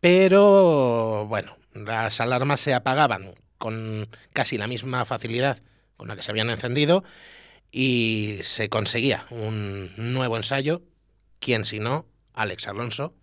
pero 0.00 1.26
bueno, 1.26 1.56
las 1.74 2.20
alarmas 2.20 2.60
se 2.60 2.74
apagaban 2.74 3.34
con 3.58 4.08
casi 4.32 4.58
la 4.58 4.66
misma 4.66 5.04
facilidad 5.06 5.58
con 5.96 6.08
la 6.08 6.16
que 6.16 6.22
se 6.22 6.30
habían 6.30 6.50
encendido 6.50 7.02
y 7.70 8.38
se 8.42 8.68
conseguía 8.68 9.26
un 9.30 9.92
nuevo 9.96 10.36
ensayo. 10.36 10.82
¿Quién 11.40 11.64
si 11.64 11.78
no? 11.78 12.06
Alex 12.34 12.68
Alonso. 12.68 13.14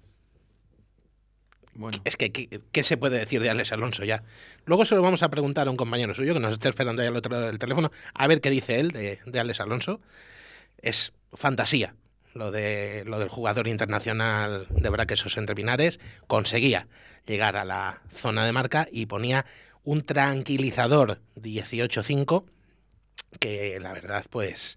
Bueno. 1.75 1.99
Es 2.03 2.17
que, 2.17 2.31
¿qué, 2.31 2.83
se 2.83 2.97
puede 2.97 3.17
decir 3.17 3.41
de 3.41 3.49
Alex 3.49 3.71
Alonso 3.71 4.05
ya? 4.05 4.23
Luego 4.65 4.85
se 4.85 4.93
lo 4.93 5.01
vamos 5.01 5.23
a 5.23 5.29
preguntar 5.29 5.67
a 5.67 5.71
un 5.71 5.77
compañero 5.77 6.13
suyo 6.13 6.33
que 6.35 6.39
nos 6.39 6.53
está 6.53 6.69
esperando 6.69 7.01
ahí 7.01 7.07
al 7.07 7.15
otro 7.15 7.31
lado 7.31 7.47
del 7.47 7.57
teléfono, 7.57 7.91
a 8.13 8.27
ver 8.27 8.41
qué 8.41 8.51
dice 8.51 8.79
él 8.79 8.91
de, 8.91 9.19
de 9.25 9.39
Alex 9.39 9.59
Alonso. 9.59 9.99
Es 10.77 11.13
fantasía 11.33 11.95
lo, 12.33 12.51
de, 12.51 13.03
lo 13.05 13.19
del 13.19 13.29
jugador 13.29 13.67
internacional 13.67 14.67
de 14.69 14.89
Braquesos 14.89 15.37
entre 15.37 15.55
Pinares. 15.55 15.99
Conseguía 16.27 16.87
llegar 17.25 17.55
a 17.57 17.65
la 17.65 18.01
zona 18.15 18.45
de 18.45 18.51
marca 18.51 18.87
y 18.91 19.05
ponía 19.05 19.45
un 19.83 20.03
tranquilizador 20.03 21.21
18-5 21.35 22.45
que 23.39 23.79
la 23.79 23.93
verdad, 23.93 24.25
pues 24.29 24.75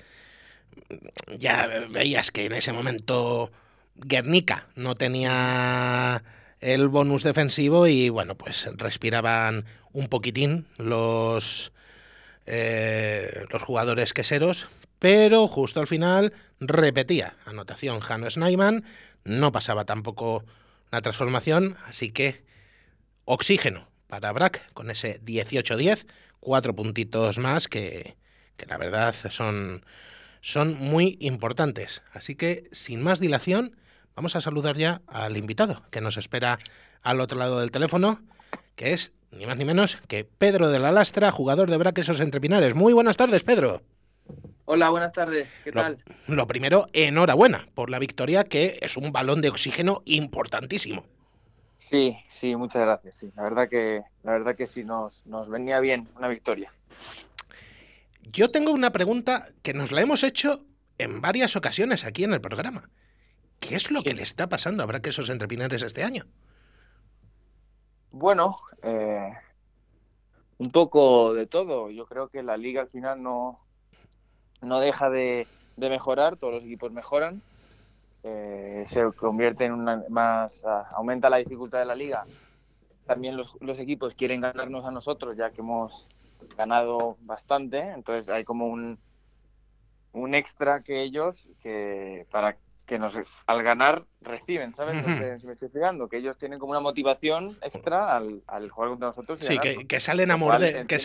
ya 1.36 1.66
veías 1.90 2.30
que 2.30 2.46
en 2.46 2.52
ese 2.52 2.72
momento 2.72 3.50
Guernica 3.96 4.66
no 4.74 4.94
tenía 4.94 6.22
el 6.60 6.88
bonus 6.88 7.22
defensivo 7.22 7.86
y 7.86 8.08
bueno, 8.08 8.36
pues 8.36 8.68
respiraban 8.76 9.64
un 9.92 10.08
poquitín 10.08 10.66
los, 10.78 11.72
eh, 12.46 13.44
los 13.50 13.62
jugadores 13.62 14.12
queseros, 14.12 14.66
pero 14.98 15.48
justo 15.48 15.80
al 15.80 15.86
final 15.86 16.32
repetía. 16.60 17.34
Anotación 17.44 18.00
Jano 18.00 18.30
Snyman, 18.30 18.84
no 19.24 19.52
pasaba 19.52 19.84
tampoco 19.84 20.44
la 20.90 21.02
transformación, 21.02 21.76
así 21.86 22.10
que 22.10 22.42
oxígeno 23.24 23.88
para 24.06 24.32
Brack 24.32 24.72
con 24.72 24.90
ese 24.90 25.20
18-10, 25.22 26.06
cuatro 26.40 26.74
puntitos 26.74 27.38
más 27.38 27.68
que, 27.68 28.16
que 28.56 28.66
la 28.66 28.78
verdad 28.78 29.14
son, 29.30 29.84
son 30.40 30.78
muy 30.78 31.16
importantes. 31.20 32.02
Así 32.12 32.34
que, 32.34 32.68
sin 32.72 33.02
más 33.02 33.20
dilación, 33.20 33.76
vamos 34.14 34.36
a 34.36 34.40
saludar 34.40 34.76
ya 34.76 35.02
al 35.06 35.36
invitado 35.36 35.82
que 35.90 36.00
nos 36.00 36.16
espera 36.16 36.58
al 37.02 37.20
otro 37.20 37.38
lado 37.38 37.60
del 37.60 37.70
teléfono, 37.70 38.20
que 38.74 38.92
es 38.92 39.12
ni 39.30 39.46
más 39.46 39.56
ni 39.56 39.64
menos 39.64 39.96
que 40.08 40.24
Pedro 40.24 40.68
de 40.68 40.78
la 40.78 40.92
Lastra, 40.92 41.30
jugador 41.30 41.70
de 41.70 41.76
Braquesos 41.76 42.20
entre 42.20 42.40
Pinares. 42.40 42.74
Muy 42.74 42.92
buenas 42.92 43.16
tardes, 43.16 43.44
Pedro. 43.44 43.82
Hola, 44.64 44.90
buenas 44.90 45.12
tardes. 45.12 45.56
¿Qué 45.62 45.70
tal? 45.70 45.98
Lo 46.26 46.48
primero, 46.48 46.88
enhorabuena 46.92 47.68
por 47.74 47.88
la 47.88 48.00
victoria, 48.00 48.44
que 48.44 48.78
es 48.82 48.96
un 48.96 49.12
balón 49.12 49.40
de 49.40 49.50
oxígeno 49.50 50.02
importantísimo. 50.06 51.04
Sí, 51.76 52.16
sí, 52.28 52.56
muchas 52.56 52.82
gracias. 52.82 53.14
Sí, 53.14 53.30
la 53.36 53.44
verdad 53.44 53.68
que, 53.68 54.02
la 54.24 54.32
verdad 54.32 54.56
que 54.56 54.66
sí 54.66 54.82
nos, 54.82 55.24
nos 55.26 55.48
venía 55.48 55.78
bien 55.78 56.08
una 56.16 56.26
victoria. 56.26 56.72
Yo 58.32 58.50
tengo 58.50 58.72
una 58.72 58.90
pregunta 58.90 59.48
que 59.62 59.72
nos 59.72 59.92
la 59.92 60.00
hemos 60.00 60.24
hecho 60.24 60.64
en 60.98 61.20
varias 61.20 61.54
ocasiones 61.54 62.04
aquí 62.04 62.24
en 62.24 62.32
el 62.32 62.40
programa. 62.40 62.90
¿Qué 63.60 63.76
es 63.76 63.90
lo 63.90 64.02
que 64.02 64.14
le 64.14 64.22
está 64.22 64.48
pasando 64.48 64.82
a 64.82 64.86
Braquesos 64.86 65.28
entre 65.30 65.48
Pinares 65.48 65.82
este 65.82 66.02
año? 66.02 66.24
Bueno, 68.10 68.58
eh, 68.82 69.32
un 70.58 70.70
poco 70.72 71.34
de 71.34 71.46
todo. 71.46 71.90
Yo 71.90 72.06
creo 72.06 72.28
que 72.28 72.42
la 72.42 72.56
liga 72.56 72.82
al 72.82 72.88
final 72.88 73.22
no, 73.22 73.58
no 74.60 74.80
deja 74.80 75.08
de, 75.08 75.46
mejorar, 75.76 76.36
todos 76.36 76.54
los 76.54 76.64
equipos 76.64 76.90
mejoran. 76.90 77.42
Eh, 78.24 78.82
se 78.86 79.04
convierte 79.12 79.66
en 79.66 79.72
una 79.72 80.02
más. 80.08 80.64
aumenta 80.92 81.30
la 81.30 81.36
dificultad 81.36 81.78
de 81.78 81.84
la 81.84 81.94
liga. 81.94 82.26
También 83.06 83.36
los, 83.36 83.56
los 83.60 83.78
equipos 83.78 84.16
quieren 84.16 84.40
ganarnos 84.40 84.84
a 84.84 84.90
nosotros, 84.90 85.36
ya 85.36 85.50
que 85.50 85.60
hemos 85.60 86.08
ganado 86.56 87.16
bastante, 87.20 87.80
entonces 87.80 88.28
hay 88.28 88.44
como 88.44 88.66
un, 88.66 88.98
un 90.12 90.34
extra 90.34 90.82
que 90.82 91.02
ellos 91.02 91.50
que 91.60 92.26
para 92.30 92.56
que 92.86 92.98
nos 93.00 93.18
al 93.46 93.62
ganar 93.64 94.04
reciben, 94.20 94.72
¿sabes? 94.72 95.02
si 95.40 95.46
me 95.46 95.54
estoy 95.54 95.66
explicando, 95.66 96.08
que 96.08 96.18
ellos 96.18 96.38
tienen 96.38 96.60
como 96.60 96.70
una 96.70 96.80
motivación 96.80 97.58
extra 97.60 98.14
al, 98.14 98.42
al 98.46 98.70
jugar 98.70 98.90
contra 98.90 99.08
nosotros. 99.08 99.40
sí, 99.40 99.58
que, 99.58 100.00
salen 100.00 100.30
a 100.30 100.36
morder, 100.36 100.86
que, 100.86 100.98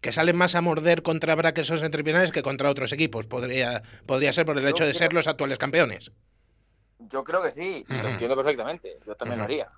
que 0.00 0.12
salen 0.12 0.36
más 0.36 0.54
a 0.54 0.62
morder 0.62 1.02
contra 1.02 1.34
Braquesos 1.34 1.82
entrepinares 1.82 2.32
que 2.32 2.42
contra 2.42 2.70
otros 2.70 2.92
equipos. 2.92 3.26
Podría, 3.26 3.82
podría 4.06 4.32
ser 4.32 4.46
por 4.46 4.56
el 4.56 4.66
hecho 4.66 4.86
de 4.86 4.94
ser 4.94 5.12
los 5.12 5.28
actuales 5.28 5.58
campeones. 5.58 6.10
Yo 7.10 7.22
creo 7.22 7.42
que 7.42 7.50
sí, 7.50 7.84
lo 7.86 8.08
entiendo 8.08 8.34
perfectamente. 8.34 8.98
Yo 9.06 9.14
también 9.14 9.38
lo 9.38 9.44
haría 9.44 9.68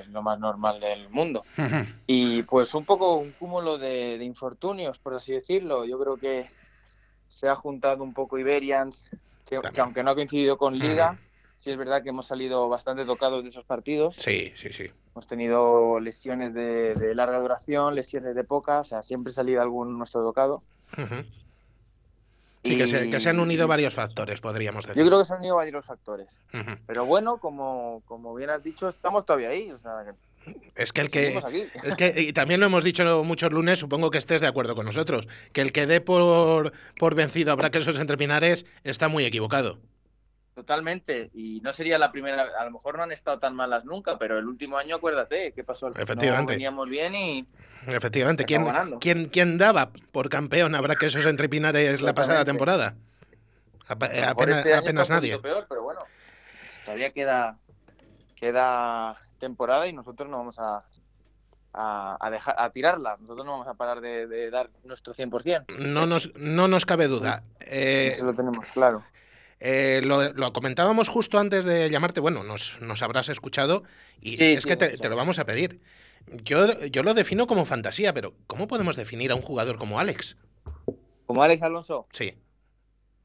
es 0.00 0.08
lo 0.08 0.22
más 0.22 0.38
normal 0.38 0.80
del 0.80 1.08
mundo. 1.08 1.44
Y 2.06 2.42
pues 2.44 2.74
un 2.74 2.84
poco 2.84 3.16
un 3.16 3.32
cúmulo 3.32 3.78
de, 3.78 4.22
infortunios, 4.22 4.98
por 4.98 5.14
así 5.14 5.32
decirlo. 5.32 5.84
Yo 5.84 5.98
creo 5.98 6.16
que 6.16 6.46
se 7.28 7.48
ha 7.48 7.54
juntado 7.54 8.02
un 8.02 8.14
poco 8.14 8.38
Iberians, 8.38 9.10
que, 9.46 9.60
aunque 9.80 10.02
no 10.02 10.10
ha 10.10 10.14
coincidido 10.14 10.56
con 10.56 10.78
Liga, 10.78 11.18
sí 11.56 11.70
es 11.70 11.76
verdad 11.76 12.02
que 12.02 12.10
hemos 12.10 12.26
salido 12.26 12.68
bastante 12.68 13.04
tocados 13.04 13.42
de 13.42 13.50
esos 13.50 13.64
partidos. 13.64 14.16
Sí, 14.16 14.52
sí, 14.56 14.72
sí. 14.72 14.90
Hemos 15.14 15.26
tenido 15.26 16.00
lesiones 16.00 16.52
de, 16.54 17.14
larga 17.14 17.38
duración, 17.38 17.94
lesiones 17.94 18.34
de 18.34 18.44
poca, 18.44 18.80
o 18.80 18.84
sea, 18.84 19.02
siempre 19.02 19.30
ha 19.30 19.34
salido 19.34 19.62
algún 19.62 19.96
nuestro 19.96 20.22
tocado. 20.22 20.62
Sí, 22.64 22.78
que 22.78 22.86
se, 22.86 23.10
que 23.10 23.20
se 23.20 23.28
han 23.28 23.40
unido 23.40 23.68
varios 23.68 23.92
factores, 23.92 24.40
podríamos 24.40 24.86
decir. 24.86 25.02
Yo 25.02 25.06
creo 25.06 25.18
que 25.18 25.26
se 25.26 25.34
han 25.34 25.40
unido 25.40 25.56
varios 25.56 25.84
factores. 25.84 26.40
Pero 26.86 27.04
bueno, 27.04 27.36
como, 27.38 28.02
como 28.06 28.34
bien 28.34 28.48
has 28.50 28.62
dicho, 28.62 28.88
estamos 28.88 29.26
todavía 29.26 29.50
ahí. 29.50 29.70
O 29.70 29.78
sea, 29.78 30.04
que 30.04 30.52
Es 30.74 30.92
que 30.92 31.02
el 31.02 31.10
que. 31.10 31.38
Es 31.84 31.94
que, 31.96 32.14
y 32.22 32.32
también 32.32 32.60
lo 32.60 32.66
hemos 32.66 32.82
dicho 32.82 33.22
muchos 33.22 33.52
lunes, 33.52 33.78
supongo 33.78 34.10
que 34.10 34.18
estés 34.18 34.40
de 34.40 34.46
acuerdo 34.46 34.74
con 34.74 34.86
nosotros, 34.86 35.28
que 35.52 35.60
el 35.60 35.72
que 35.72 35.86
dé 35.86 36.00
por, 36.00 36.72
por 36.98 37.14
vencido 37.14 37.52
a 37.52 37.56
Braquesos 37.56 37.98
entre 37.98 38.16
Pinares 38.16 38.64
está 38.82 39.08
muy 39.08 39.26
equivocado. 39.26 39.78
Totalmente. 40.54 41.30
Y 41.34 41.60
no 41.62 41.72
sería 41.72 41.98
la 41.98 42.12
primera. 42.12 42.46
A 42.58 42.64
lo 42.64 42.70
mejor 42.70 42.96
no 42.96 43.02
han 43.02 43.10
estado 43.12 43.38
tan 43.40 43.54
malas 43.56 43.84
nunca, 43.84 44.18
pero 44.18 44.38
el 44.38 44.46
último 44.46 44.78
año, 44.78 44.96
acuérdate, 44.96 45.52
¿qué 45.52 45.64
pasó? 45.64 45.90
No 45.90 45.96
Efectivamente. 46.00 46.52
veníamos 46.52 46.88
bien 46.88 47.14
y. 47.14 47.46
Efectivamente, 47.86 48.44
¿quién, 48.44 48.64
quién, 49.00 49.26
quién 49.28 49.58
daba 49.58 49.90
por 50.12 50.28
campeón 50.28 50.74
a 50.74 50.80
Braquesos 50.80 51.26
entre 51.26 51.48
Pinares 51.48 52.00
la 52.00 52.14
pasada 52.14 52.44
temporada? 52.44 52.94
Apenas 53.88 54.58
este 54.58 54.74
apenas 54.74 55.10
nadie. 55.10 55.32
poquito 55.32 55.42
peor, 55.42 55.66
pero 55.68 55.82
bueno, 55.82 56.00
todavía 56.84 57.10
queda, 57.10 57.58
queda 58.36 59.18
temporada 59.38 59.86
y 59.86 59.92
nosotros 59.92 60.30
no 60.30 60.38
vamos 60.38 60.58
a, 60.58 60.80
a, 61.74 62.16
a 62.18 62.30
dejar, 62.30 62.54
a 62.58 62.70
tirarla. 62.70 63.16
Nosotros 63.20 63.44
no 63.44 63.52
vamos 63.52 63.68
a 63.68 63.74
parar 63.74 64.00
de, 64.00 64.26
de 64.26 64.50
dar 64.50 64.70
nuestro 64.84 65.12
100%. 65.12 65.76
No 65.78 66.06
nos, 66.06 66.34
no 66.36 66.68
nos 66.68 66.86
cabe 66.86 67.08
duda. 67.08 67.42
Eh, 67.60 68.12
Eso 68.14 68.24
lo 68.24 68.32
tenemos 68.32 68.64
claro. 68.72 69.04
Eh, 69.66 70.02
lo, 70.04 70.30
lo 70.34 70.52
comentábamos 70.52 71.08
justo 71.08 71.38
antes 71.38 71.64
de 71.64 71.88
llamarte, 71.88 72.20
bueno, 72.20 72.42
nos, 72.44 72.78
nos 72.82 73.00
habrás 73.02 73.30
escuchado 73.30 73.82
y 74.20 74.36
Sí, 74.36 74.44
es 74.52 74.62
sí, 74.64 74.68
que 74.68 74.76
te, 74.76 75.08
lo 75.08 75.16
vamos 75.16 75.38
a 75.38 75.46
pedir. 75.46 75.80
Yo, 76.26 76.78
yo 76.88 77.02
lo 77.02 77.14
defino 77.14 77.46
como 77.46 77.64
fantasía, 77.64 78.12
pero 78.12 78.34
¿cómo 78.46 78.68
podemos 78.68 78.94
definir 78.96 79.32
a 79.32 79.34
un 79.34 79.40
jugador 79.40 79.78
como 79.78 79.98
Alex? 79.98 80.36
Como 81.24 81.42
Alex 81.42 81.62
Alonso, 81.62 82.06
Sí, 82.12 82.34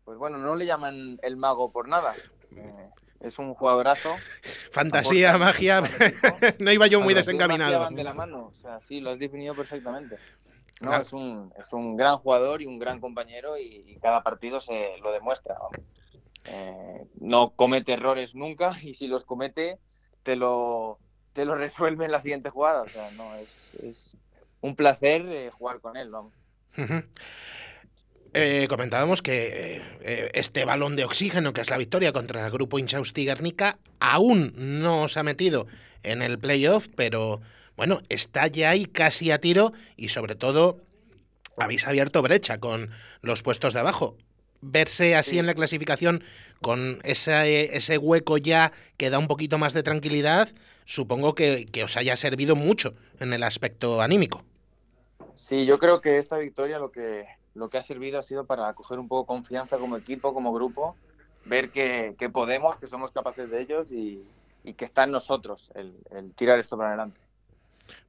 pues 0.06 0.18
bueno, 0.18 0.38
no 0.38 0.56
le 0.56 0.66
llaman 0.66 1.20
el 1.22 1.36
mago 1.36 1.74
por 1.74 1.90
nada. 1.90 2.16
Eh, 2.56 2.90
es 3.20 3.38
un 3.38 3.54
jugadorazo. 3.54 4.16
fantasía, 4.72 5.32
Aporta 5.32 5.46
magia, 5.46 5.82
no 6.60 6.72
iba 6.72 6.88
yo 6.88 7.02
muy 7.02 7.14
desencaminado. 7.14 7.82
van 7.82 7.96
de 7.96 8.04
la 8.06 8.14
mano, 8.14 8.48
o 8.48 8.54
sea, 8.54 8.80
sí, 8.80 9.02
lo 9.02 9.10
has 9.12 9.20
definido 9.20 9.56
perfectamente. 9.56 10.16
No, 10.80 10.88
Claro. 10.88 11.04
es, 11.04 11.12
un, 11.12 11.54
es 11.60 11.74
un 11.74 11.98
gran 11.98 12.16
jugador 12.20 12.62
y 12.62 12.66
un 12.66 12.80
gran 12.80 13.02
compañero 13.02 13.58
y, 13.58 13.84
y 13.86 13.98
cada 13.98 14.24
partido 14.24 14.62
se 14.62 14.98
lo 15.02 15.12
demuestra. 15.12 15.56
vamos. 15.56 15.86
Eh, 16.46 17.06
no 17.20 17.52
comete 17.52 17.94
errores 17.94 18.36
nunca 18.36 18.72
y 18.82 18.94
si 18.94 19.08
los 19.08 19.24
comete 19.24 19.78
te 20.24 20.36
lo, 20.36 21.00
te 21.34 21.46
lo 21.46 21.56
resuelve 21.56 22.06
en 22.06 22.12
la 22.12 22.20
siguiente 22.20 22.50
jugada. 22.50 22.82
O 22.82 22.90
sea, 22.90 23.12
no, 23.12 23.36
es, 23.36 24.18
un 24.62 24.76
placer 24.76 25.26
eh, 25.28 25.52
jugar 25.52 25.80
con 25.80 25.96
él. 25.96 26.12
Eh, 28.34 28.68
comentábamos 28.70 29.22
que 29.22 29.82
este 30.34 30.66
balón 30.66 30.96
de 30.96 31.06
oxígeno, 31.06 31.54
que 31.54 31.62
es 31.62 31.70
la 31.70 31.78
victoria 31.78 32.12
contra 32.12 32.46
el 32.46 32.52
grupo 32.52 32.78
Inchausti 32.78 33.26
Guernica, 33.26 33.80
aún 34.00 34.54
no 34.56 35.08
se 35.08 35.20
ha 35.20 35.24
metido 35.24 35.66
en 36.04 36.22
el 36.22 36.40
playoff, 36.40 36.88
pero 36.96 37.42
bueno, 37.76 38.02
está 38.10 38.48
ya 38.48 38.72
ahí 38.72 38.86
casi 38.86 39.32
a 39.32 39.40
tiro 39.40 39.72
y 39.96 40.10
sobre 40.10 40.36
todo 40.36 40.82
habéis 41.58 41.88
abierto 41.88 42.22
brecha 42.22 42.60
con 42.60 42.92
los 43.22 43.42
puestos 43.42 43.74
de 43.74 43.80
abajo. 43.80 44.18
Verse 44.62 45.16
así 45.16 45.32
Sí. 45.32 45.40
en 45.40 45.46
la 45.46 45.54
clasificación 45.54 46.24
con 46.62 47.00
ese, 47.04 47.76
ese 47.78 47.98
hueco 47.98 48.38
ya 48.38 48.72
que 48.98 49.10
da 49.10 49.18
un 49.18 49.28
poquito 49.28 49.58
más 49.58 49.74
de 49.74 49.84
tranquilidad, 49.84 50.50
supongo 50.86 51.34
que, 51.36 51.66
que 51.66 51.84
os 51.84 51.96
haya 51.96 52.16
servido 52.16 52.56
mucho 52.56 52.94
en 53.20 53.32
el 53.34 53.44
aspecto 53.44 54.02
anímico. 54.02 54.44
Sí, 55.36 55.66
yo 55.66 55.80
creo 55.80 56.02
que 56.02 56.18
esta 56.18 56.38
victoria 56.38 56.80
lo 56.80 56.92
que, 56.92 57.26
lo 57.56 57.70
que 57.70 57.78
ha 57.78 57.82
servido 57.82 58.20
ha 58.20 58.24
sido 58.24 58.46
para 58.46 58.74
coger 58.74 59.00
un 59.00 59.08
poco 59.08 59.26
confianza 59.28 59.78
como 59.78 59.96
equipo, 59.96 60.34
como 60.34 60.52
grupo, 60.54 60.98
ver 61.46 61.72
que, 61.72 62.16
que 62.20 62.30
podemos, 62.30 62.76
que 62.78 62.88
somos 62.88 63.12
capaces 63.12 63.50
de 63.50 63.62
ellos 63.62 63.92
y, 63.94 64.22
y 64.66 64.74
que 64.74 64.84
está 64.84 65.06
en 65.06 65.12
nosotros 65.12 65.72
el, 65.76 65.94
el 66.12 66.36
tirar 66.36 66.60
esto 66.60 66.76
para 66.76 66.90
adelante. 66.90 67.22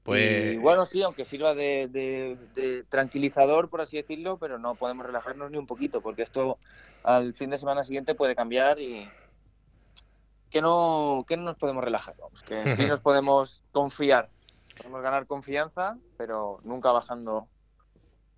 Pues 0.03 0.55
Y 0.55 0.59
bueno, 0.59 0.87
sí, 0.87 1.03
aunque 1.03 1.25
sirva 1.25 1.55
de, 1.55 1.88
de- 1.88 2.37
de 2.55 2.85
tranquilizador, 2.85 3.69
por 3.69 3.81
así 3.81 3.97
decirlo, 3.97 4.38
pero 4.38 4.59
no 4.59 4.75
podemos 4.75 5.05
relajarnos 5.07 5.51
ni 5.51 5.59
un 5.59 5.66
poquito, 5.66 6.01
porque 6.01 6.23
esto 6.23 6.59
al 7.03 7.35
fin 7.35 7.51
de 7.51 7.59
semana 7.59 7.85
siguiente 7.85 8.14
puede 8.14 8.35
cambiar 8.35 8.79
y 8.81 9.09
que 10.51 10.61
no, 10.61 11.25
que 11.29 11.37
no 11.37 11.45
nos 11.45 11.57
podemos 11.57 11.85
relajar, 11.85 12.14
vamos, 12.19 12.43
que 12.43 12.75
sí 12.77 12.85
nos 12.88 13.01
podemos 13.01 13.62
confiar, 13.73 14.31
podemos 14.77 15.03
ganar 15.03 15.27
confianza, 15.27 15.97
pero 16.16 16.61
nunca 16.64 16.90
bajando 16.93 17.47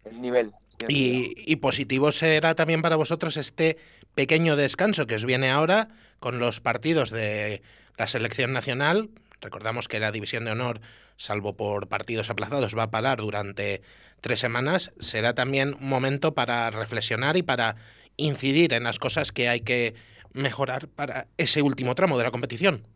el 0.05 0.21
nivel. 0.21 0.53
Y, 0.89 1.35
y 1.37 1.57
positivo 1.57 2.11
será 2.11 2.55
también 2.57 2.83
para 2.83 2.97
vosotros 2.97 3.37
este 3.37 3.79
pequeño 4.15 4.57
descanso 4.57 5.07
que 5.07 5.15
os 5.15 5.25
viene 5.25 5.51
ahora 5.51 5.89
con 6.19 6.41
los 6.41 6.61
partidos 6.61 7.11
de 7.11 7.63
la 7.97 8.09
selección 8.09 8.53
nacional. 8.53 9.11
Recordamos 9.41 9.87
que 9.87 10.01
la 10.01 10.11
división 10.11 10.45
de 10.45 10.51
honor, 10.51 10.81
salvo 11.23 11.55
por 11.55 11.87
partidos 11.87 12.31
aplazados, 12.31 12.77
va 12.77 12.85
a 12.85 12.91
parar 12.91 13.19
durante 13.19 13.81
tres 14.21 14.41
semanas. 14.41 14.93
Será 14.99 15.35
también 15.35 15.77
un 15.81 15.89
momento 15.89 16.35
para 16.35 16.71
reflexionar 16.71 17.37
y 17.37 17.43
para 17.43 17.77
incidir 18.17 18.73
en 18.73 18.85
las 18.85 18.99
cosas 18.99 19.31
que 19.31 19.49
hay 19.49 19.61
que 19.61 19.95
mejorar 20.33 20.89
para 20.89 21.29
ese 21.37 21.63
último 21.63 21.95
tramo 21.95 22.19
de 22.19 22.25
la 22.25 22.31
competición. 22.31 22.87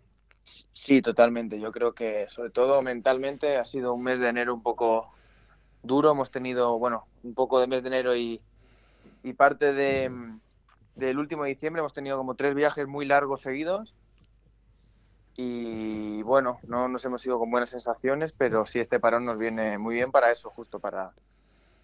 Sí, 0.43 1.03
totalmente. 1.03 1.61
Yo 1.61 1.71
creo 1.71 1.95
que 1.95 2.27
sobre 2.29 2.51
todo 2.51 2.83
mentalmente 2.83 3.57
ha 3.57 3.65
sido 3.65 3.95
un 3.95 4.03
mes 4.03 4.19
de 4.19 4.29
enero 4.29 4.55
un 4.55 4.63
poco 4.63 5.13
duro. 5.83 6.11
Hemos 6.11 6.31
tenido, 6.31 6.79
bueno, 6.79 7.07
un 7.23 7.35
poco 7.35 7.61
de 7.61 7.67
mes 7.69 7.83
de 7.83 7.89
enero 7.89 8.17
y, 8.17 8.41
parte 9.37 9.73
de, 9.73 10.11
del 10.95 11.19
último 11.19 11.45
diciembre. 11.45 11.81
Hemos 11.81 11.93
tenido 11.93 12.17
como 12.17 12.35
tres 12.35 12.55
viajes 12.55 12.87
muy 12.87 13.07
largos 13.07 13.43
seguidos. 13.43 13.95
Y 15.37 16.23
bueno, 16.23 16.61
no 16.67 16.89
nos 16.89 17.05
hemos 17.05 17.25
ido 17.27 17.39
con 17.39 17.51
buenas 17.51 17.71
sensaciones, 17.71 18.33
pero 18.33 18.65
sí 18.65 18.81
este 18.81 19.01
parón 19.01 19.25
nos 19.25 19.39
viene 19.39 19.77
muy 19.77 19.95
bien 19.95 20.11
para 20.11 20.31
eso, 20.33 20.51
justo 20.51 20.81
para, 20.81 21.13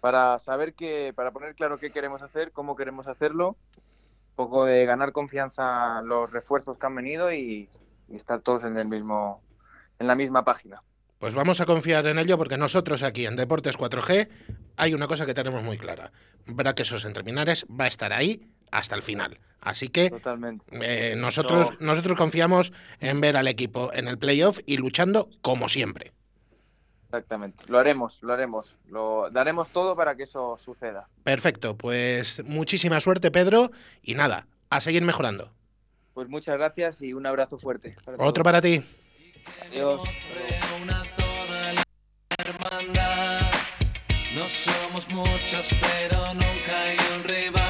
para 0.01 0.39
saber 0.39 0.73
que, 0.73 1.13
para 1.15 1.31
poner 1.31 1.53
claro 1.53 1.77
qué 1.77 1.91
queremos 1.91 2.23
hacer, 2.23 2.51
cómo 2.51 2.75
queremos 2.75 3.07
hacerlo, 3.07 3.49
un 3.49 4.35
poco 4.35 4.65
de 4.65 4.85
ganar 4.85 5.11
confianza 5.11 6.01
los 6.01 6.31
refuerzos 6.31 6.77
que 6.77 6.85
han 6.85 6.95
venido 6.95 7.31
y, 7.31 7.69
y 8.09 8.15
estar 8.15 8.41
todos 8.41 8.63
en 8.63 8.77
el 8.77 8.87
mismo 8.87 9.41
en 9.99 10.07
la 10.07 10.15
misma 10.15 10.43
página. 10.43 10.81
Pues 11.19 11.35
vamos 11.35 11.61
a 11.61 11.65
confiar 11.65 12.05
en 12.07 12.19
ello 12.19 12.37
porque 12.37 12.57
nosotros 12.57 13.01
aquí 13.01 13.25
en 13.25 13.37
Deportes 13.37 13.77
4G 13.77 14.27
hay 14.75 14.93
una 14.93 15.07
cosa 15.07 15.25
que 15.25 15.33
tenemos 15.33 15.63
muy 15.63 15.77
clara. 15.77 16.11
Braquesos 16.47 17.05
entre 17.05 17.23
Pinares 17.23 17.65
va 17.69 17.85
a 17.85 17.87
estar 17.87 18.11
ahí 18.11 18.51
hasta 18.73 18.95
el 18.95 19.03
final. 19.03 19.39
Así 19.61 19.87
que 19.87 20.09
Totalmente. 20.09 20.65
eh, 20.81 21.15
nosotros, 21.15 21.71
nosotros 21.79 22.17
confiamos 22.17 22.73
en 22.99 23.21
ver 23.21 23.37
al 23.37 23.47
equipo 23.47 23.91
en 23.93 24.07
el 24.07 24.17
playoff 24.17 24.59
y 24.65 24.77
luchando 24.77 25.29
como 25.41 25.69
siempre. 25.69 26.11
Exactamente. 27.05 27.63
Lo 27.67 27.77
haremos, 27.79 28.21
lo 28.23 28.33
haremos. 28.33 28.75
Lo 28.89 29.29
daremos 29.31 29.69
todo 29.69 29.95
para 29.95 30.15
que 30.15 30.23
eso 30.23 30.57
suceda. 30.57 31.07
Perfecto, 31.23 31.77
pues 31.77 32.43
muchísima 32.43 32.99
suerte 32.99 33.29
Pedro 33.31 33.71
y 34.01 34.15
nada, 34.15 34.47
a 34.69 34.81
seguir 34.81 35.03
mejorando. 35.03 35.53
Pues 36.15 36.27
muchas 36.27 36.57
gracias 36.57 37.01
y 37.01 37.13
un 37.13 37.25
abrazo 37.25 37.57
fuerte. 37.57 37.95
para 38.03 38.17
Otro 38.17 38.43
todos. 38.43 38.43
para 38.43 38.61
ti. 38.61 38.83
Adiós. 39.69 40.01
Reúna 40.33 41.03
toda 41.15 41.73
la 41.73 41.83
hermandad. 42.39 43.51
No 44.35 44.47
somos 44.47 45.07
muchos, 45.09 45.69
pero 45.79 46.33
nunca 46.33 46.81
hay 46.83 46.97
un 47.15 47.23
rival. 47.23 47.62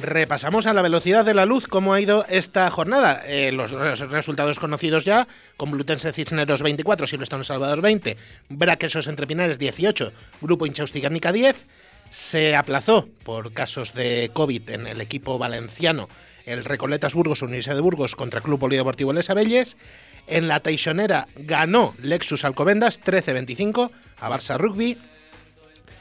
Repasamos 0.00 0.66
a 0.66 0.72
la 0.72 0.82
velocidad 0.82 1.24
de 1.24 1.34
la 1.34 1.44
luz 1.44 1.66
cómo 1.66 1.92
ha 1.92 2.00
ido 2.00 2.24
esta 2.28 2.70
jornada. 2.70 3.22
Eh, 3.26 3.50
los, 3.52 3.72
resultados 3.72 4.58
conocidos 4.58 5.04
ya, 5.04 5.26
Complutense 5.56 6.12
Cisneros 6.12 6.62
24, 6.62 7.06
Silvestre 7.06 7.42
Salvador 7.42 7.80
20, 7.80 8.16
Braquesos 8.48 9.06
Entre 9.08 9.26
Pinares 9.26 9.58
18, 9.58 10.12
Grupo 10.40 10.66
Inchausti 10.66 11.00
Guernica 11.00 11.32
10. 11.32 11.56
Se 12.10 12.54
aplazó 12.54 13.08
por 13.24 13.52
casos 13.52 13.92
de 13.92 14.30
COVID 14.32 14.70
en 14.70 14.86
el 14.86 15.00
equipo 15.00 15.38
valenciano 15.38 16.08
el 16.46 16.64
Recoletas 16.64 17.14
Burgos 17.14 17.42
Universidad 17.42 17.74
de 17.74 17.82
Burgos 17.82 18.14
contra 18.14 18.40
Club 18.40 18.60
Polideportivo 18.60 19.12
Les 19.12 19.30
Abelles. 19.30 19.76
En 20.26 20.48
la 20.48 20.60
Teixonera 20.60 21.28
ganó 21.36 21.94
Lexus 22.00 22.44
Alcobendas 22.44 23.00
13-25 23.00 23.90
a 24.20 24.30
Barça 24.30 24.56
Rugby. 24.56 24.98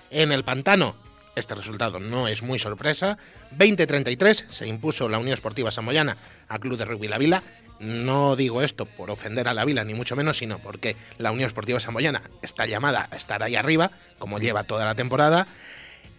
En 0.10 0.32
el 0.32 0.44
Pantano, 0.44 0.96
este 1.38 1.56
resultado 1.56 2.00
no 2.00 2.28
es 2.28 2.42
muy 2.42 2.60
sorpresa, 2.60 3.18
20-33 3.58 4.50
se 4.50 4.68
impuso 4.68 5.08
la 5.08 5.20
Unión 5.20 5.34
Esportiva 5.34 5.72
Samoyana 5.72 6.18
a 6.48 6.60
Club 6.60 6.78
de 6.78 6.86
Rugby 6.86 7.08
La 7.08 7.18
Vila. 7.18 7.44
No 7.80 8.36
digo 8.36 8.64
esto 8.64 8.86
por 8.86 9.12
ofender 9.12 9.48
a 9.48 9.54
la 9.54 9.64
Vila, 9.64 9.84
ni 9.84 9.94
mucho 9.94 10.16
menos, 10.16 10.38
sino 10.38 10.58
porque 10.58 10.96
la 11.20 11.32
Unión 11.32 11.46
Esportiva 11.48 11.80
Samoyana 11.80 12.24
está 12.42 12.66
llamada 12.66 13.08
a 13.12 13.16
estar 13.16 13.44
ahí 13.44 13.56
arriba, 13.56 13.92
como 14.18 14.40
lleva 14.40 14.64
toda 14.64 14.86
la 14.86 14.96
temporada. 14.96 15.48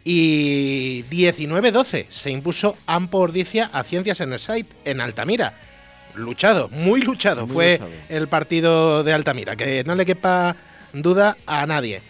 Y 0.05 1.03
19-12 1.11 2.07
se 2.09 2.31
impuso 2.31 2.77
Ampo 2.87 3.19
Ordicia 3.19 3.71
a 3.73 3.83
Ciencias 3.83 4.21
en 4.21 4.33
el 4.33 4.39
Site 4.39 4.73
en 4.85 5.01
Altamira. 5.01 5.55
Luchado, 6.15 6.69
muy 6.71 7.03
luchado 7.03 7.47
Muy 7.47 7.55
fue 7.55 7.73
luchado. 7.73 7.91
el 8.09 8.29
partido 8.29 9.03
de 9.05 9.13
Altamira, 9.13 9.57
que 9.57 9.83
no 9.85 9.97
le 9.97 10.07
quepa 10.07 10.57
duda 10.93 11.37
a 11.47 11.67
nadie. 11.67 12.03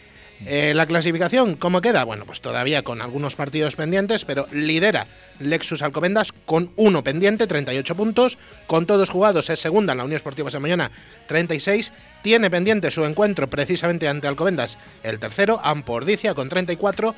Eh, 0.47 0.73
la 0.75 0.87
clasificación, 0.87 1.57
¿cómo 1.57 1.81
queda? 1.81 2.05
Bueno, 2.05 2.25
pues 2.25 2.41
todavía 2.41 2.83
con 2.83 3.03
algunos 3.03 3.35
partidos 3.35 3.75
pendientes, 3.75 4.25
pero 4.25 4.47
lidera 4.53 5.09
Lexus 5.41 5.83
Alcobendas 5.83 6.33
con 6.33 6.71
uno 6.77 7.03
pendiente, 7.03 7.47
38 7.47 7.95
puntos. 7.97 8.39
Con 8.67 8.87
todos 8.87 9.11
jugados 9.11 9.51
es 9.51 9.59
segunda 9.59 9.93
en 9.93 9.99
la 9.99 10.05
Unión 10.05 10.17
Esportiva 10.17 10.51
Mañana, 10.61 10.91
36. 11.27 11.93
Tiene 12.23 12.51
pendiente 12.51 12.91
su 12.91 13.05
encuentro 13.05 13.49
precisamente 13.49 14.09
ante 14.09 14.29
Alcobendas, 14.29 14.79
el 15.03 15.19
tercero, 15.19 15.61
Ampordicia 15.63 16.35
con 16.35 16.49
34. 16.49 17.15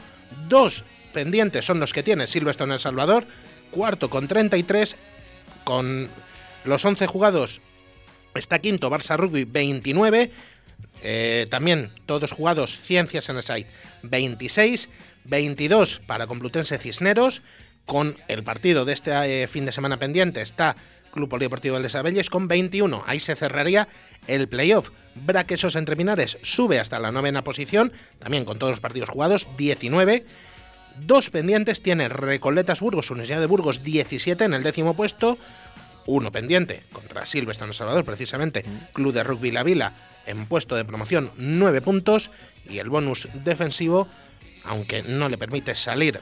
Dos 0.48 0.84
pendientes 1.12 1.64
son 1.64 1.80
los 1.80 1.92
que 1.92 2.02
tiene 2.02 2.26
Silvestre 2.26 2.72
El 2.72 2.80
Salvador, 2.80 3.26
cuarto 3.70 4.08
con 4.08 4.28
33. 4.28 4.96
Con 5.64 6.08
los 6.64 6.84
11 6.84 7.06
jugados 7.06 7.60
está 8.34 8.58
quinto 8.58 8.90
Barça 8.90 9.16
Rugby 9.16 9.44
29. 9.44 10.30
Eh, 11.02 11.46
también 11.50 11.92
todos 12.06 12.32
jugados 12.32 12.80
Ciencias 12.80 13.28
en 13.28 13.36
el 13.36 13.42
site 13.42 13.70
26, 14.02 14.88
22 15.24 16.00
para 16.06 16.26
Complutense 16.26 16.78
Cisneros. 16.78 17.42
Con 17.86 18.16
el 18.28 18.44
partido 18.44 18.84
de 18.84 18.92
este 18.92 19.42
eh, 19.42 19.48
fin 19.48 19.64
de 19.64 19.72
semana 19.72 19.98
pendiente 19.98 20.42
está 20.42 20.76
Club 21.10 21.28
Polideportivo 21.28 21.76
de 21.76 21.82
Les 21.82 21.94
Abelles 21.94 22.30
con 22.30 22.48
21. 22.48 23.02
Ahí 23.06 23.20
se 23.20 23.36
cerraría 23.36 23.88
el 24.26 24.48
playoff. 24.48 24.90
Braquesos 25.14 25.74
entre 25.76 25.96
Pinares 25.96 26.38
sube 26.42 26.78
hasta 26.78 26.98
la 26.98 27.10
novena 27.10 27.42
posición, 27.42 27.92
también 28.18 28.44
con 28.44 28.58
todos 28.58 28.70
los 28.70 28.80
partidos 28.80 29.10
jugados, 29.10 29.48
19. 29.56 30.24
Dos 31.00 31.30
pendientes 31.30 31.82
tiene 31.82 32.08
Recoletas 32.08 32.80
Burgos, 32.80 33.10
Universidad 33.10 33.40
de 33.40 33.46
Burgos, 33.46 33.82
17 33.82 34.44
en 34.44 34.54
el 34.54 34.62
décimo 34.62 34.94
puesto. 34.94 35.38
Uno 36.06 36.32
pendiente 36.32 36.84
contra 36.92 37.26
Silvestre 37.26 37.64
en 37.64 37.70
El 37.70 37.74
Salvador, 37.74 38.04
precisamente, 38.04 38.64
Club 38.92 39.12
de 39.12 39.22
Rugby 39.22 39.50
La 39.50 39.62
Vila, 39.62 39.94
en 40.26 40.46
puesto 40.46 40.76
de 40.76 40.84
promoción 40.84 41.30
9 41.36 41.80
puntos 41.82 42.30
y 42.68 42.78
el 42.78 42.88
bonus 42.88 43.28
defensivo, 43.32 44.08
aunque 44.64 45.02
no 45.02 45.28
le 45.28 45.38
permite 45.38 45.74
salir 45.74 46.20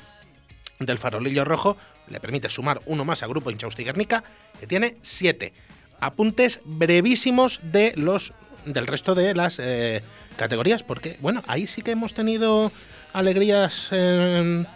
del 0.79 0.99
farolillo 0.99 1.45
rojo, 1.45 1.77
le 2.09 2.21
permite 2.21 2.49
sumar 2.49 2.81
uno 2.87 3.05
más 3.05 3.23
a 3.23 3.27
Grupo 3.27 3.51
Inchausti 3.51 3.85
Guernica, 3.85 4.25
que 4.61 4.67
tiene 4.67 4.97
7. 5.03 5.53
Apuntes 6.01 6.61
brevísimos 6.65 7.61
de 7.63 7.93
los 7.97 8.33
del 8.65 8.87
resto 8.87 9.15
de 9.15 9.35
las 9.35 9.59
eh, 9.59 10.03
categorías, 10.37 10.83
porque 10.83 11.17
bueno, 11.21 11.43
ahí 11.47 11.67
sí 11.67 11.83
que 11.83 11.93
hemos 11.93 12.15
tenido 12.15 12.73
alegrías 13.13 13.89
en 13.93 14.67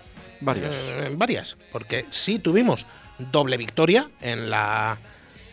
Varios. 0.40 0.76
eh, 0.76 1.10
varias, 1.12 1.56
porque 1.70 2.06
sí 2.10 2.38
tuvimos 2.38 2.86
doble 3.18 3.56
victoria 3.56 4.10
en 4.20 4.50
la, 4.50 4.98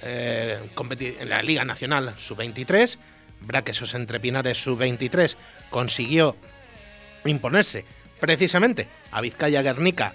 eh, 0.03 0.57
en 0.99 1.29
la 1.29 1.43
Liga 1.43 1.63
Nacional 1.63 2.15
Sub-23. 2.17 2.97
Braquesos 3.41 3.93
entre 3.93 4.19
Pinares 4.19 4.61
Sub-23 4.61 5.35
consiguió 5.69 6.35
imponerse 7.25 7.85
precisamente 8.19 8.87
a 9.11 9.21
Vizcaya 9.21 9.61
Guernica. 9.61 10.13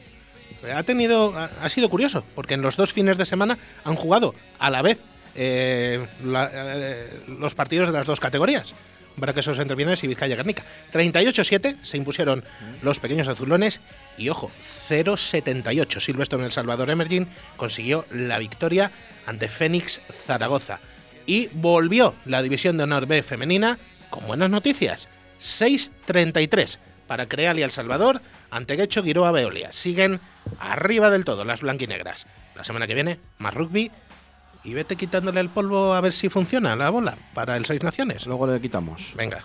Ha 0.74 0.82
tenido, 0.82 1.34
ha, 1.37 1.68
sido 1.68 1.90
curioso, 1.90 2.24
porque 2.34 2.54
en 2.54 2.62
los 2.62 2.76
dos 2.76 2.92
fines 2.92 3.18
de 3.18 3.26
semana 3.26 3.58
han 3.84 3.96
jugado 3.96 4.34
a 4.58 4.70
la 4.70 4.82
vez 4.82 5.02
eh, 5.34 6.06
eh, 6.24 7.20
los 7.38 7.54
partidos 7.54 7.88
de 7.88 7.94
las 7.94 8.06
dos 8.06 8.20
categorías. 8.20 8.74
Braquesos 9.16 9.58
entre 9.58 9.76
Pinares 9.76 10.02
y 10.02 10.08
Vizcaya 10.08 10.37
Guernica. 10.37 10.64
38-7 10.92 11.76
se 11.82 11.96
impusieron 11.96 12.44
los 12.82 12.98
pequeños 12.98 13.28
azulones 13.28 13.80
y 14.18 14.28
ojo, 14.28 14.50
0-78. 14.88 16.00
Silvestre 16.00 16.38
en 16.38 16.44
El 16.46 16.52
Salvador 16.52 16.90
Emerging 16.90 17.28
consiguió 17.56 18.06
la 18.10 18.38
victoria 18.38 18.90
ante 19.26 19.48
Fénix 19.48 20.00
Zaragoza. 20.26 20.80
Y 21.26 21.48
volvió 21.52 22.14
la 22.24 22.42
división 22.42 22.76
de 22.76 22.84
honor 22.84 23.06
B 23.06 23.22
femenina 23.22 23.78
con 24.10 24.26
buenas 24.26 24.50
noticias. 24.50 25.08
6-33 25.40 26.78
para 27.06 27.26
Creal 27.26 27.58
y 27.58 27.62
El 27.62 27.70
Salvador 27.70 28.20
ante 28.50 28.76
Guecho 28.76 29.02
Guiroa 29.02 29.32
Veolia. 29.32 29.72
Siguen 29.72 30.20
arriba 30.58 31.10
del 31.10 31.24
todo 31.24 31.44
las 31.44 31.60
blanquinegras. 31.60 32.26
La 32.54 32.64
semana 32.64 32.87
que 32.87 32.94
viene, 32.94 33.18
más 33.38 33.54
rugby. 33.54 33.90
Y 34.62 34.72
vete 34.72 34.96
quitándole 34.96 35.40
el 35.40 35.50
polvo 35.50 35.92
a 35.92 36.00
ver 36.00 36.14
si 36.14 36.30
funciona 36.30 36.74
la 36.74 36.88
bola 36.88 37.16
para 37.34 37.56
el 37.56 37.66
Seis 37.66 37.82
Naciones. 37.82 38.26
Luego 38.26 38.46
le 38.46 38.60
quitamos. 38.60 39.12
Venga. 39.14 39.44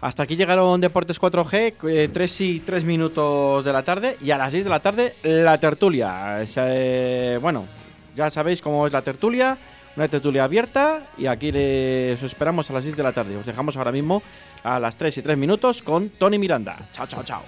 Hasta 0.00 0.22
aquí 0.22 0.36
llegaron 0.36 0.80
Deportes 0.80 1.20
4G, 1.20 2.12
3 2.12 2.40
y 2.42 2.60
3 2.60 2.84
minutos 2.84 3.64
de 3.64 3.72
la 3.72 3.82
tarde. 3.82 4.16
Y 4.20 4.30
a 4.30 4.38
las 4.38 4.52
6 4.52 4.64
de 4.64 4.70
la 4.70 4.80
tarde, 4.80 5.14
la 5.24 5.58
tertulia. 5.58 6.42
Es, 6.42 6.54
eh, 6.56 7.38
bueno, 7.40 7.66
ya 8.14 8.30
sabéis 8.30 8.62
cómo 8.62 8.86
es 8.86 8.92
la 8.92 9.02
tertulia. 9.02 9.58
Una 9.96 10.08
tertulia 10.08 10.44
abierta. 10.44 11.02
Y 11.16 11.26
aquí 11.26 11.50
les 11.52 12.22
esperamos 12.22 12.70
a 12.70 12.74
las 12.74 12.84
6 12.84 12.96
de 12.96 13.02
la 13.02 13.12
tarde. 13.12 13.36
Os 13.36 13.46
dejamos 13.46 13.76
ahora 13.76 13.92
mismo 13.92 14.22
a 14.62 14.78
las 14.78 14.96
3 14.96 15.18
y 15.18 15.22
3 15.22 15.38
minutos 15.38 15.82
con 15.82 16.10
Tony 16.10 16.38
Miranda. 16.38 16.88
Chao, 16.92 17.06
chao, 17.06 17.22
chao. 17.24 17.42